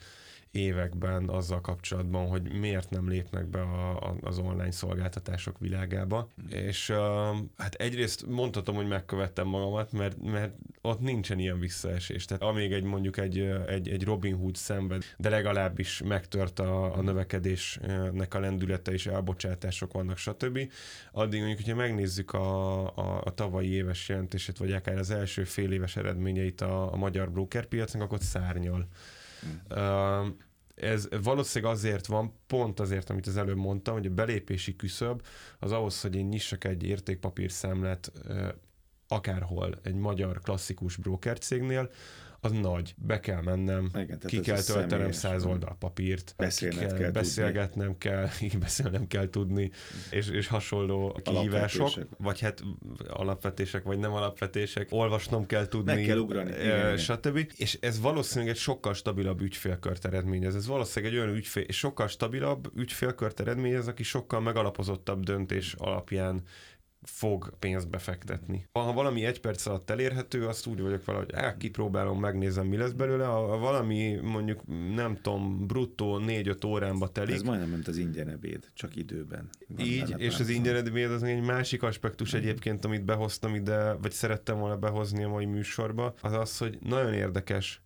években 0.51 1.29
azzal 1.29 1.61
kapcsolatban, 1.61 2.29
hogy 2.29 2.53
miért 2.53 2.91
nem 2.91 3.09
lépnek 3.09 3.47
be 3.47 3.61
a, 3.61 4.09
a, 4.09 4.17
az 4.21 4.39
online 4.39 4.71
szolgáltatások 4.71 5.59
világába. 5.59 6.29
Mm. 6.43 6.59
És 6.59 6.89
uh, 6.89 6.97
hát 7.57 7.75
egyrészt 7.75 8.27
mondhatom, 8.27 8.75
hogy 8.75 8.89
megkövettem 8.89 9.47
magamat, 9.47 9.93
mert, 9.93 10.23
mert 10.23 10.55
ott 10.81 11.01
nincsen 11.01 11.39
ilyen 11.39 11.59
visszaesés. 11.59 12.25
Tehát 12.25 12.43
amíg 12.43 12.73
egy 12.73 12.83
mondjuk 12.83 13.17
egy, 13.17 13.39
egy, 13.67 13.89
egy 13.89 14.05
Robin 14.05 14.37
Hood 14.37 14.55
szenved, 14.55 15.05
de 15.17 15.29
legalábbis 15.29 16.03
megtört 16.05 16.59
a, 16.59 16.95
a 16.97 17.03
növekedésnek 17.03 18.35
a 18.35 18.41
lendülete 18.41 18.93
és 18.93 19.07
elbocsátások 19.07 19.93
vannak, 19.93 20.17
stb. 20.17 20.59
Addig 21.13 21.39
mondjuk, 21.39 21.61
hogyha 21.61 21.77
megnézzük 21.77 22.33
a, 22.33 22.81
a, 22.97 23.23
a 23.25 23.35
tavalyi 23.35 23.73
éves 23.73 24.09
jelentését, 24.09 24.59
vagy 24.59 24.73
akár 24.73 24.99
az 24.99 25.11
első 25.11 25.45
fél 25.45 25.73
éves 25.73 25.97
eredményeit 25.97 26.61
a, 26.61 26.93
a 26.93 26.97
magyar 26.97 27.31
brokerpiacnak, 27.31 28.03
akkor 28.03 28.21
szárnyal. 28.21 28.89
Ez 30.75 31.09
valószínűleg 31.23 31.75
azért 31.75 32.07
van, 32.07 32.35
pont 32.47 32.81
azért, 32.81 33.11
amit 33.11 33.27
az 33.27 33.37
előbb 33.37 33.57
mondtam, 33.57 33.95
hogy 33.95 34.07
a 34.07 34.11
belépési 34.11 34.77
küszöb 34.77 35.23
az 35.59 35.73
ahhoz, 35.73 36.01
hogy 36.01 36.15
én 36.15 36.27
nyissak 36.27 36.65
egy 36.65 36.83
értékpapírszámlát 36.83 38.13
akárhol, 39.09 39.75
egy 39.83 39.95
magyar 39.95 40.41
klasszikus 40.41 40.97
broker 40.97 41.39
cégnél, 41.39 41.91
az 42.41 42.53
nagy. 42.53 42.95
Be 42.97 43.21
kell 43.21 43.43
mennem, 43.43 43.91
Igen, 43.95 44.19
ki 44.27 44.41
kell 44.41 44.63
töltenem 44.63 45.13
száz 45.13 45.45
oldal 45.45 45.77
papírt, 45.79 46.35
kell, 46.37 46.93
kell 46.99 47.11
beszélgetnem 47.11 47.99
kell, 47.99 48.29
így 48.43 48.59
beszélnem 48.59 49.07
kell 49.07 49.31
tudni, 49.31 49.71
és, 50.11 50.29
és 50.29 50.47
hasonló 50.47 51.21
kihívások, 51.23 51.91
vagy 52.19 52.41
hát 52.41 52.63
alapvetések, 53.09 53.83
vagy 53.83 53.99
nem 53.99 54.13
alapvetések, 54.13 54.87
olvasnom 54.91 55.47
kell 55.47 55.67
tudni, 55.67 55.95
Meg 55.95 56.05
kell 56.05 56.19
ugrani, 56.19 56.53
e, 56.53 56.97
stb. 56.97 57.53
És 57.57 57.79
ez 57.81 58.01
valószínűleg 58.01 58.55
egy 58.55 58.61
sokkal 58.61 58.95
stabilabb 58.95 59.41
ügyfélkört 59.41 60.05
eredményez. 60.05 60.55
Ez 60.55 60.67
valószínűleg 60.67 61.15
egy 61.15 61.21
olyan 61.21 61.35
ügyfél, 61.35 61.65
sokkal 61.69 62.09
stabilabb 62.09 62.71
ügyfélkört 62.77 63.41
eredményez, 63.41 63.89
aki 63.89 64.03
sokkal 64.03 64.41
megalapozottabb 64.41 65.25
döntés 65.25 65.75
alapján 65.79 66.43
fog 67.03 67.55
pénzt 67.59 67.91
befektetni. 67.91 68.69
Ha 68.73 68.93
valami 68.93 69.25
egy 69.25 69.41
perc 69.41 69.67
alatt 69.67 69.91
elérhető, 69.91 70.47
azt 70.47 70.67
úgy 70.67 70.81
vagyok 70.81 71.05
vele, 71.05 71.19
hogy 71.19 71.33
á, 71.33 71.57
kipróbálom, 71.57 72.21
megnézem, 72.21 72.67
mi 72.67 72.77
lesz 72.77 72.93
belőle. 72.93 73.25
Ha 73.25 73.59
valami 73.59 74.19
mondjuk, 74.23 74.61
nem 74.95 75.19
tudom, 75.23 75.67
bruttó 75.67 76.21
4-5 76.27 76.67
óránba 76.67 77.09
telik. 77.09 77.35
Ez 77.35 77.43
majdnem, 77.43 77.69
mint 77.69 77.89
az 77.89 77.97
ingyen 77.97 78.29
ebéd, 78.29 78.67
csak 78.75 78.97
időben. 78.97 79.49
Van 79.69 79.87
Így, 79.87 80.15
és 80.17 80.41
az 80.41 80.49
ingyen 80.49 80.77
ebéd 80.77 81.11
az 81.11 81.23
egy 81.23 81.43
másik 81.43 81.83
aspektus 81.83 82.35
mm-hmm. 82.35 82.45
egyébként, 82.45 82.85
amit 82.85 83.05
behoztam 83.05 83.55
ide, 83.55 83.93
vagy 83.93 84.13
szerettem 84.13 84.59
volna 84.59 84.77
behozni 84.77 85.25
a 85.25 85.29
mai 85.29 85.45
műsorba, 85.45 86.15
az 86.21 86.33
az, 86.33 86.59
hogy 86.59 86.79
nagyon 86.81 87.13
érdekes, 87.13 87.83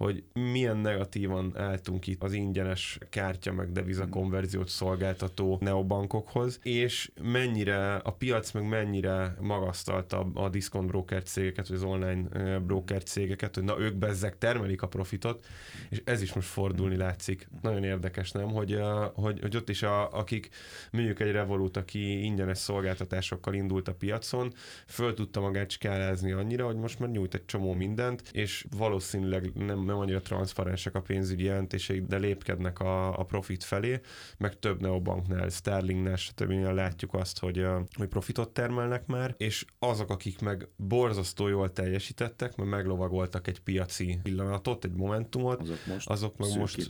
hogy 0.00 0.24
milyen 0.32 0.76
negatívan 0.76 1.52
álltunk 1.56 2.06
itt 2.06 2.22
az 2.22 2.32
ingyenes 2.32 2.98
kártya 3.10 3.52
meg 3.52 3.72
deviza 3.72 4.08
konverziót 4.08 4.68
szolgáltató 4.68 5.58
neobankokhoz, 5.60 6.60
és 6.62 7.10
mennyire 7.22 7.94
a 7.94 8.12
piac 8.12 8.52
meg 8.52 8.68
mennyire 8.68 9.36
magasztalta 9.40 10.30
a 10.34 10.48
discount 10.48 10.86
broker 10.86 11.22
cégeket, 11.22 11.68
vagy 11.68 11.76
az 11.76 11.82
online 11.82 12.58
broker 12.58 13.02
cégeket, 13.02 13.54
hogy 13.54 13.64
na 13.64 13.80
ők 13.80 13.94
bezzek 13.94 14.38
termelik 14.38 14.82
a 14.82 14.88
profitot, 14.88 15.46
és 15.88 16.02
ez 16.04 16.22
is 16.22 16.32
most 16.32 16.48
fordulni 16.48 16.96
látszik. 16.96 17.48
Nagyon 17.62 17.84
érdekes, 17.84 18.30
nem? 18.30 18.48
Hogy, 18.48 18.78
hogy, 19.14 19.40
hogy 19.40 19.56
ott 19.56 19.68
is 19.68 19.82
a, 19.82 20.12
akik 20.12 20.48
mondjuk 20.92 21.20
egy 21.20 21.30
Revolut, 21.30 21.76
aki 21.76 22.24
ingyenes 22.24 22.58
szolgáltatásokkal 22.58 23.54
indult 23.54 23.88
a 23.88 23.94
piacon, 23.94 24.52
föl 24.86 25.14
tudta 25.14 25.40
magát 25.40 25.70
skálázni 25.70 26.32
annyira, 26.32 26.66
hogy 26.66 26.76
most 26.76 26.98
már 26.98 27.10
nyújt 27.10 27.34
egy 27.34 27.44
csomó 27.44 27.72
mindent, 27.72 28.22
és 28.32 28.66
valószínűleg 28.76 29.52
nem 29.54 29.88
nem 29.90 29.98
annyira 29.98 30.20
transzparensek 30.20 30.94
a 30.94 31.00
pénzügyi 31.00 31.44
jelentéseik, 31.44 32.06
de 32.06 32.16
lépkednek 32.16 32.80
a, 32.80 33.18
a 33.18 33.24
profit 33.24 33.64
felé, 33.64 34.00
meg 34.38 34.58
több 34.58 34.80
neobanknál, 34.80 35.48
Sterlingnál, 35.48 36.16
stb. 36.16 36.50
látjuk 36.50 37.14
azt, 37.14 37.38
hogy, 37.38 37.66
hogy 37.96 38.08
profitot 38.08 38.50
termelnek 38.50 39.06
már, 39.06 39.34
és 39.36 39.64
azok, 39.78 40.10
akik 40.10 40.40
meg 40.40 40.68
borzasztó 40.76 41.48
jól 41.48 41.72
teljesítettek, 41.72 42.56
mert 42.56 42.70
meglovagoltak 42.70 43.46
egy 43.46 43.60
piaci 43.60 44.18
pillanatot, 44.22 44.84
egy 44.84 44.94
momentumot, 44.94 45.60
azok, 45.60 45.86
most 45.86 46.08
azok 46.08 46.36
meg 46.36 46.58
most 46.58 46.88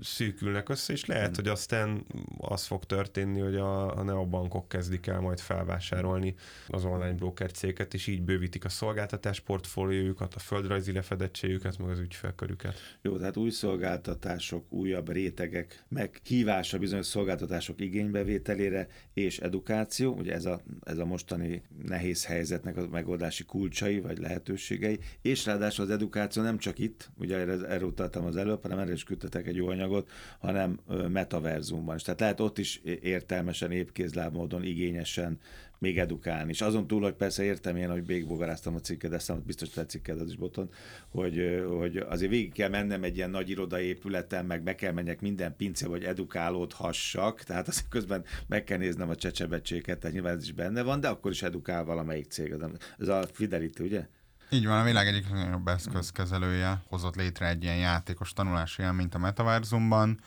szűkülnek 0.00 0.68
össze, 0.68 0.92
és 0.92 1.04
lehet, 1.04 1.26
hmm. 1.26 1.34
hogy 1.34 1.48
aztán 1.48 2.06
az 2.38 2.64
fog 2.64 2.84
történni, 2.84 3.40
hogy 3.40 3.56
a, 3.56 3.96
a 3.98 4.02
neobankok 4.02 4.68
kezdik 4.68 5.06
el 5.06 5.20
majd 5.20 5.40
felvásárolni 5.40 6.34
az 6.68 6.84
online 6.84 7.12
broker 7.12 7.50
céget, 7.50 7.94
és 7.94 8.06
így 8.06 8.22
bővítik 8.22 8.64
a 8.64 8.68
szolgáltatás 8.68 9.40
portfóliójukat, 9.40 10.34
a 10.34 10.38
földrajzi 10.38 10.92
lefedettségüket, 10.92 11.78
meg 11.78 11.88
az 11.88 11.98
ügyfél 11.98 12.34
körüket. 12.36 12.74
Jó, 13.02 13.16
tehát 13.16 13.36
új 13.36 13.50
szolgáltatások, 13.50 14.72
újabb 14.72 15.12
rétegek, 15.12 15.84
meg 15.88 16.20
hívása 16.24 16.78
bizonyos 16.78 17.06
szolgáltatások 17.06 17.80
igénybevételére 17.80 18.88
és 19.14 19.38
edukáció, 19.38 20.14
ugye 20.14 20.32
ez 20.32 20.44
a, 20.44 20.60
ez 20.84 20.98
a 20.98 21.04
mostani 21.04 21.62
nehéz 21.84 22.24
helyzetnek 22.24 22.76
a 22.76 22.86
megoldási 22.88 23.44
kulcsai 23.44 24.00
vagy 24.00 24.18
lehetőségei, 24.18 24.98
és 25.22 25.44
ráadásul 25.44 25.84
az 25.84 25.90
edukáció 25.90 26.42
nem 26.42 26.58
csak 26.58 26.78
itt, 26.78 27.10
ugye 27.18 27.36
erre 27.46 27.84
utaltam 27.84 28.24
az 28.24 28.36
előbb, 28.36 28.62
hanem 28.62 28.78
erre 28.78 28.92
is 28.92 29.04
küldtetek 29.04 29.46
egy 29.46 29.56
jó 29.56 29.68
anyagot, 29.68 30.10
hanem 30.38 30.80
metaverzumban 31.08 31.96
is. 31.96 32.02
Tehát 32.02 32.20
lehet 32.20 32.40
ott 32.40 32.58
is 32.58 32.80
értelmesen, 33.02 33.70
épkézláb 33.70 34.34
módon, 34.34 34.64
igényesen 34.64 35.38
még 35.78 35.98
edukálni. 35.98 36.50
És 36.50 36.60
azon 36.60 36.86
túl, 36.86 37.02
hogy 37.02 37.14
persze 37.14 37.42
értem 37.42 37.76
én, 37.76 37.90
hogy 37.90 38.06
végigbogaráztam 38.06 38.74
a 38.74 38.80
cikket, 38.80 39.10
de 39.10 39.16
aztán 39.16 39.42
biztos 39.46 39.68
tetszik 39.68 40.08
az 40.08 40.28
is 40.28 40.36
boton, 40.36 40.70
hogy, 41.08 41.64
hogy 41.78 41.96
azért 41.96 42.30
végig 42.30 42.52
kell 42.52 42.68
mennem 42.68 43.02
egy 43.02 43.16
ilyen 43.16 43.30
nagy 43.30 43.50
irodaépületen, 43.50 44.44
meg 44.46 44.62
be 44.62 44.74
kell 44.74 44.92
menjek 44.92 45.20
minden 45.20 45.56
pince, 45.56 45.88
vagy 45.88 46.04
edukálódhassak, 46.04 47.42
tehát 47.42 47.68
az 47.68 47.84
közben 47.88 48.24
meg 48.46 48.64
kell 48.64 48.78
néznem 48.78 49.08
a 49.08 49.14
csecsebecséket, 49.14 49.98
tehát 49.98 50.14
nyilván 50.14 50.36
ez 50.36 50.42
is 50.42 50.52
benne 50.52 50.82
van, 50.82 51.00
de 51.00 51.08
akkor 51.08 51.30
is 51.30 51.42
edukál 51.42 51.84
valamelyik 51.84 52.30
cég. 52.30 52.54
Ez 52.98 53.08
a 53.08 53.26
Fidelity, 53.32 53.80
ugye? 53.80 54.06
Így 54.50 54.66
van, 54.66 54.80
a 54.80 54.84
világ 54.84 55.06
egyik 55.06 55.28
legnagyobb 55.28 55.68
eszközkezelője 55.68 56.82
hozott 56.88 57.14
létre 57.14 57.48
egy 57.48 57.62
ilyen 57.62 57.76
játékos 57.76 58.32
tanulási 58.32 58.82
élményt 58.82 59.14
a 59.14 59.18
metaverzumban, 59.18 60.20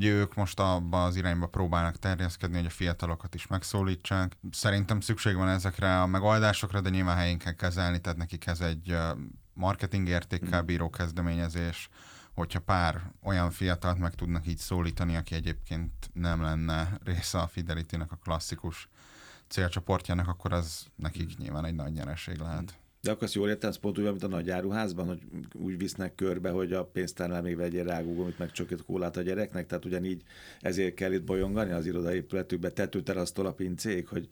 Ugye 0.00 0.10
ők 0.10 0.34
most 0.34 0.60
abba 0.60 1.04
az 1.04 1.16
irányba 1.16 1.46
próbálnak 1.46 1.98
terjeszkedni, 1.98 2.56
hogy 2.56 2.66
a 2.66 2.70
fiatalokat 2.70 3.34
is 3.34 3.46
megszólítsák. 3.46 4.36
Szerintem 4.50 5.00
szükség 5.00 5.36
van 5.36 5.48
ezekre 5.48 6.00
a 6.00 6.06
megoldásokra, 6.06 6.80
de 6.80 6.88
nyilván 6.88 7.16
helyén 7.16 7.38
kell 7.38 7.52
kezelni, 7.52 8.00
tehát 8.00 8.18
nekik 8.18 8.46
ez 8.46 8.60
egy 8.60 8.96
marketing 9.52 10.08
értékkel 10.08 10.62
bíró 10.62 10.90
kezdeményezés, 10.90 11.88
hogyha 12.34 12.60
pár 12.60 13.12
olyan 13.22 13.50
fiatalt 13.50 13.98
meg 13.98 14.14
tudnak 14.14 14.46
így 14.46 14.58
szólítani, 14.58 15.16
aki 15.16 15.34
egyébként 15.34 16.10
nem 16.12 16.42
lenne 16.42 16.98
része 17.04 17.38
a 17.38 17.46
fidelity 17.46 17.94
a 17.94 18.18
klasszikus 18.22 18.88
célcsoportjának, 19.48 20.28
akkor 20.28 20.52
az 20.52 20.86
nekik 20.96 21.36
nyilván 21.36 21.64
egy 21.64 21.74
nagy 21.74 21.92
nyereség 21.92 22.38
lehet. 22.38 22.78
De 23.02 23.10
akkor 23.10 23.22
azt 23.22 23.34
jól 23.34 23.48
értem, 23.48 23.70
ez 23.70 23.76
pont 23.76 23.98
úgy, 23.98 24.04
mint 24.04 24.22
a 24.22 24.28
nagy 24.28 24.50
áruházban, 24.50 25.06
hogy 25.06 25.20
úgy 25.52 25.78
visznek 25.78 26.14
körbe, 26.14 26.50
hogy 26.50 26.72
a 26.72 26.84
pénztárnál 26.84 27.42
még 27.42 27.56
vegyél 27.56 27.84
rágógomit, 27.84 28.38
meg 28.38 28.50
csökkent 28.50 28.84
kólát 28.84 29.16
a 29.16 29.22
gyereknek, 29.22 29.66
tehát 29.66 29.84
ugyanígy 29.84 30.22
ezért 30.60 30.94
kell 30.94 31.12
itt 31.12 31.24
bolyongani 31.24 31.72
az 31.72 31.86
irodaépületükbe, 31.86 32.70
tetőterasztól 32.70 33.46
a 33.46 33.52
pincék, 33.52 34.08
hogy 34.08 34.28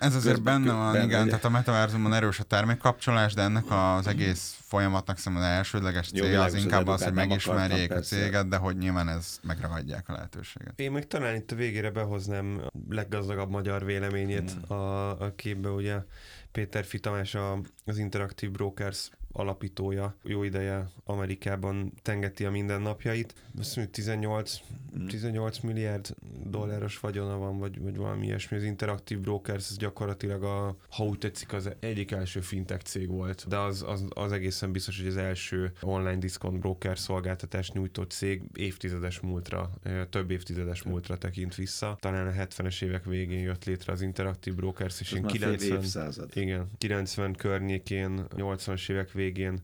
ez 0.00 0.14
azért 0.14 0.42
benne 0.42 0.72
van, 0.72 0.92
benne 0.92 1.04
igen, 1.04 1.28
tehát 1.28 1.44
a 1.44 1.48
metaverzumon 1.48 2.14
erős 2.14 2.40
a 2.40 2.42
termékkapcsolás, 2.42 3.34
de 3.34 3.42
ennek 3.42 3.64
az 3.68 4.06
egész 4.06 4.58
folyamatnak 4.66 5.18
szerintem 5.18 5.48
az 5.48 5.56
elsődleges 5.56 6.08
célja 6.08 6.42
az 6.42 6.54
inkább 6.54 6.86
az, 6.86 7.02
hogy 7.04 7.12
megismerjék 7.12 7.90
a 7.90 8.00
céget, 8.00 8.48
de 8.48 8.56
hogy 8.56 8.76
nyilván 8.76 9.08
ez 9.08 9.38
megragadják 9.42 10.08
a 10.08 10.12
lehetőséget. 10.12 10.80
Én 10.80 10.92
még 10.92 11.06
talán 11.06 11.34
itt 11.34 11.50
a 11.50 11.54
végére 11.54 11.90
behoznám 11.90 12.60
leggazdagabb 12.88 13.50
magyar 13.50 13.84
véleményét 13.84 14.56
mm. 14.56 14.76
a, 14.76 15.10
a 15.20 15.34
képbe, 15.34 15.68
ugye 15.68 15.96
Péter 16.52 16.84
Fitamás 16.84 17.36
az 17.84 17.98
Interactive 17.98 18.52
Brokers 18.52 19.10
alapítója 19.32 20.16
jó 20.22 20.42
ideje 20.42 20.90
Amerikában 21.04 21.92
tengeti 22.02 22.44
a 22.44 22.50
mindennapjait. 22.50 23.34
Azt 23.58 23.76
mondjuk 23.76 23.96
18, 23.96 24.60
18 25.08 25.58
milliárd 25.58 26.14
dolláros 26.44 26.98
vagyona 26.98 27.38
van, 27.38 27.58
vagy, 27.58 27.80
vagy 27.80 27.96
valami 27.96 28.26
ilyesmi. 28.26 28.56
Az 28.56 28.62
Interactive 28.62 29.20
Brokers 29.20 29.70
ez 29.70 29.76
gyakorlatilag 29.76 30.42
a, 30.42 30.76
ha 30.90 31.04
úgy 31.04 31.18
tetszik, 31.18 31.52
az 31.52 31.70
egyik 31.80 32.10
első 32.10 32.40
fintech 32.40 32.84
cég 32.84 33.08
volt, 33.08 33.44
de 33.48 33.56
az, 33.56 33.84
az, 33.86 34.04
az 34.08 34.32
egészen 34.32 34.72
biztos, 34.72 34.98
hogy 34.98 35.08
az 35.08 35.16
első 35.16 35.72
online 35.80 36.16
discount 36.16 36.58
broker 36.58 36.98
szolgáltatás 36.98 37.70
nyújtó 37.70 38.02
cég 38.02 38.42
évtizedes 38.54 39.20
múltra, 39.20 39.70
több 40.10 40.30
évtizedes 40.30 40.82
múltra 40.82 41.18
tekint 41.18 41.54
vissza. 41.54 41.96
Talán 42.00 42.26
a 42.26 42.30
70-es 42.30 42.82
évek 42.82 43.04
végén 43.04 43.40
jött 43.40 43.64
létre 43.64 43.92
az 43.92 44.02
Interactive 44.02 44.56
Brokers, 44.56 45.00
és 45.00 45.12
én 45.12 45.22
90, 45.22 46.12
igen, 46.32 46.68
90 46.78 47.32
környékén, 47.32 48.24
80-as 48.36 48.90
évek 48.90 49.12
végén 49.12 49.19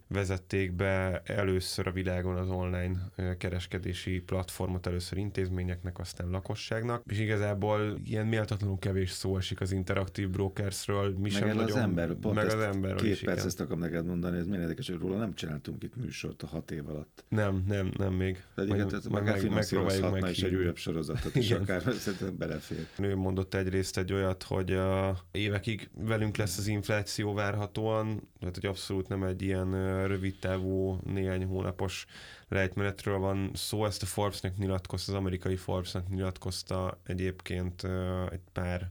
vezették 0.09 0.73
be 0.73 1.23
először 1.25 1.87
a 1.87 1.93
világon 1.93 2.37
az 2.37 2.49
online 2.49 2.99
kereskedési 3.39 4.21
platformot, 4.21 4.87
először 4.87 5.19
intézményeknek, 5.19 5.99
aztán 5.99 6.31
lakosságnak, 6.31 7.03
és 7.07 7.19
igazából 7.19 8.01
ilyen 8.05 8.27
méltatlanul 8.27 8.79
kevés 8.79 9.11
szó 9.11 9.37
esik 9.37 9.61
az 9.61 9.73
interaktív 9.73 10.31
brokersről, 10.31 11.11
mi 11.15 11.21
meg 11.21 11.31
sem 11.31 11.47
nagyon, 11.49 11.63
az 11.63 11.77
ember, 11.77 12.15
pont 12.15 12.35
meg 12.35 12.47
az 12.47 12.61
emberről 12.61 12.99
két 12.99 13.13
is, 13.13 13.21
perc 13.21 13.45
ezt 13.45 13.61
akarom 13.61 13.79
neked 13.79 14.07
mondani, 14.07 14.39
ez 14.39 14.47
milyen 14.47 14.63
érdekes, 14.63 14.89
hogy 14.89 14.99
róla 14.99 15.17
nem 15.19 15.35
csináltunk 15.35 15.83
itt 15.83 15.97
műsort 15.97 16.43
a 16.43 16.47
hat 16.47 16.71
év 16.71 16.89
alatt. 16.89 17.25
Nem, 17.29 17.65
nem, 17.69 17.91
nem 17.97 18.13
még. 18.13 18.43
Meg, 18.55 18.79
hát, 18.79 19.09
meg, 19.09 19.25
meg 19.25 19.39
finanszírozhatna 19.39 20.31
is 20.31 20.43
egy 20.43 20.55
újabb 20.55 20.77
sorozatot 20.77 21.35
is, 21.35 21.51
akár 21.51 21.83
szerintem 21.83 22.37
belefér. 22.37 22.87
Nő 22.97 23.17
mondott 23.17 23.55
egyrészt 23.55 23.99
egy 23.99 24.13
olyat, 24.13 24.43
hogy 24.43 24.73
a 24.73 25.19
évekig 25.31 25.91
velünk 25.99 26.37
lesz 26.37 26.59
az 26.59 26.67
infláció 26.67 27.35
várhatóan, 27.35 28.29
tehát 28.39 28.55
hogy 28.55 28.67
abszolút 28.67 29.09
nem 29.09 29.23
egy 29.23 29.43
ilyen 29.47 29.71
rövid 30.07 30.39
távú, 30.39 30.99
néhány 31.05 31.45
hónapos 31.47 32.07
lejtmenetről 32.49 33.19
van 33.19 33.51
szó. 33.55 33.85
Ezt 33.85 34.03
a 34.03 34.07
Forbesnek 34.07 34.57
nyilatkozta, 34.57 35.13
az 35.13 35.19
amerikai 35.19 35.57
Forbesnek 35.57 36.09
nyilatkozta 36.09 37.01
egyébként 37.07 37.83
egy 38.31 38.41
pár 38.53 38.91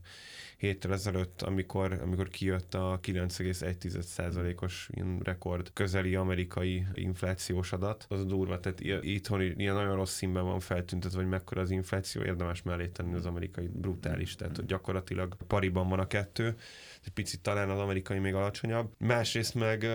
héttel 0.56 0.92
ezelőtt, 0.92 1.42
amikor, 1.42 1.98
amikor 2.02 2.28
kijött 2.28 2.74
a 2.74 3.00
9,1%-os 3.02 4.88
ilyen 4.92 5.20
rekord 5.24 5.70
közeli 5.72 6.14
amerikai 6.14 6.86
inflációs 6.94 7.72
adat. 7.72 8.06
Az 8.08 8.24
durva, 8.24 8.60
tehát 8.60 9.04
itthon 9.04 9.40
ilyen 9.40 9.74
nagyon 9.74 9.94
rossz 9.94 10.14
színben 10.14 10.44
van 10.44 10.60
feltüntetve, 10.60 11.18
hogy 11.18 11.28
mekkora 11.28 11.60
az 11.60 11.70
infláció, 11.70 12.22
érdemes 12.22 12.62
mellé 12.62 12.86
tenni 12.86 13.14
az 13.14 13.26
amerikai 13.26 13.68
brutális, 13.72 14.34
tehát 14.34 14.56
hogy 14.56 14.66
gyakorlatilag 14.66 15.36
pariban 15.46 15.88
van 15.88 15.98
a 15.98 16.06
kettő 16.06 16.56
egy 17.04 17.12
picit 17.12 17.40
talán 17.40 17.70
az 17.70 17.78
amerikai 17.78 18.18
még 18.18 18.34
alacsonyabb. 18.34 18.90
Másrészt 18.98 19.54
meg, 19.54 19.86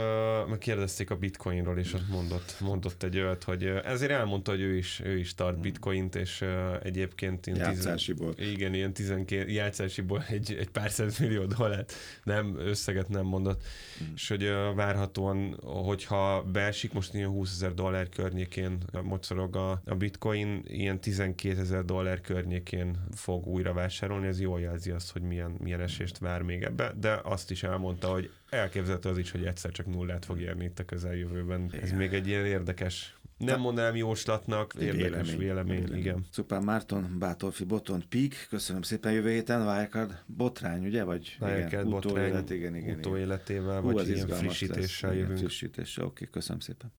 meg 0.49 0.57
kérdezték 0.57 1.09
a 1.09 1.15
bitcoinról, 1.15 1.77
és 1.77 1.93
ott 1.93 2.07
mondott, 2.09 2.55
mondott 2.59 3.03
egy 3.03 3.17
olyat, 3.17 3.43
hogy 3.51 3.63
ezért 3.83 4.11
elmondta, 4.11 4.51
hogy 4.51 4.61
ő 4.61 4.77
is, 4.77 5.01
ő 5.03 5.17
is 5.17 5.35
tart 5.35 5.53
hmm. 5.53 5.61
bitcoint, 5.61 6.15
és 6.15 6.45
egyébként 6.83 7.47
ilyen 7.47 7.59
játszásiból. 7.59 8.33
Tizen, 8.33 8.51
igen, 8.51 8.73
ilyen 8.73 8.93
12, 8.93 9.49
játszásiból 9.49 10.23
egy, 10.29 10.55
egy 10.59 10.69
pár 10.69 10.91
millió 11.19 11.45
dollárt, 11.45 11.93
nem, 12.23 12.55
összeget 12.59 13.09
nem 13.09 13.25
mondott, 13.25 13.63
hmm. 13.97 14.11
és 14.15 14.27
hogy 14.27 14.43
várhatóan, 14.75 15.59
hogyha 15.63 16.43
beesik, 16.43 16.93
most 16.93 17.13
ilyen 17.13 17.29
20 17.29 17.51
ezer 17.51 17.73
dollár 17.73 18.09
környékén 18.09 18.77
mocorog 19.03 19.55
a, 19.55 19.81
a 19.85 19.95
bitcoin, 19.95 20.63
ilyen 20.67 20.99
12 20.99 21.59
ezer 21.59 21.85
dollár 21.85 22.21
környékén 22.21 22.97
fog 23.15 23.47
újra 23.47 23.73
vásárolni, 23.73 24.27
ez 24.27 24.39
jól 24.39 24.59
jelzi 24.61 24.91
azt, 24.91 25.11
hogy 25.11 25.21
milyen, 25.21 25.55
milyen 25.59 25.81
esést 25.81 26.17
vár 26.17 26.41
még 26.41 26.63
ebbe, 26.63 26.93
de 26.99 27.19
azt 27.23 27.51
is 27.51 27.63
elmondta, 27.63 28.07
hogy 28.07 28.29
elképzelhető 28.49 29.09
az 29.09 29.17
is, 29.17 29.31
hogy 29.31 29.45
egyszer 29.45 29.71
csak 29.71 29.85
nullát 29.85 30.25
fog 30.25 30.39
érni 30.39 30.63
itt 30.63 30.79
a 30.79 30.85
közeljövőben. 30.85 31.65
Igen. 31.65 31.83
Ez 31.83 31.91
még 31.91 32.13
egy 32.13 32.27
ilyen 32.27 32.45
érdekes 32.45 33.15
nem 33.45 33.59
mondanám 33.59 33.95
jóslatnak, 33.95 34.73
érdekes 34.73 34.97
vélemény. 35.01 35.37
vélemény, 35.37 35.79
vélemény. 35.79 35.99
igen. 35.99 36.25
Szupán 36.31 36.63
Márton, 36.63 37.15
Bátorfi, 37.19 37.63
Botont, 37.63 38.05
Pík, 38.05 38.47
köszönöm 38.49 38.81
szépen 38.81 39.11
jövő 39.11 39.29
héten, 39.29 39.61
Wirecard 39.61 40.23
botrány, 40.25 40.85
ugye? 40.85 41.03
Vagy 41.03 41.37
Wirecard 41.39 41.67
igen, 41.67 41.89
botrány, 41.89 42.13
utóélet, 42.13 42.49
igen, 42.49 42.75
igen, 42.75 42.97
utóéletével, 42.97 43.81
vagy 43.81 44.07
ilyen 44.07 44.27
frissítéssel 44.27 45.13
jövünk. 45.13 45.37
Frissítéssel, 45.37 46.05
oké, 46.05 46.27
köszönöm 46.31 46.59
szépen. 46.59 46.89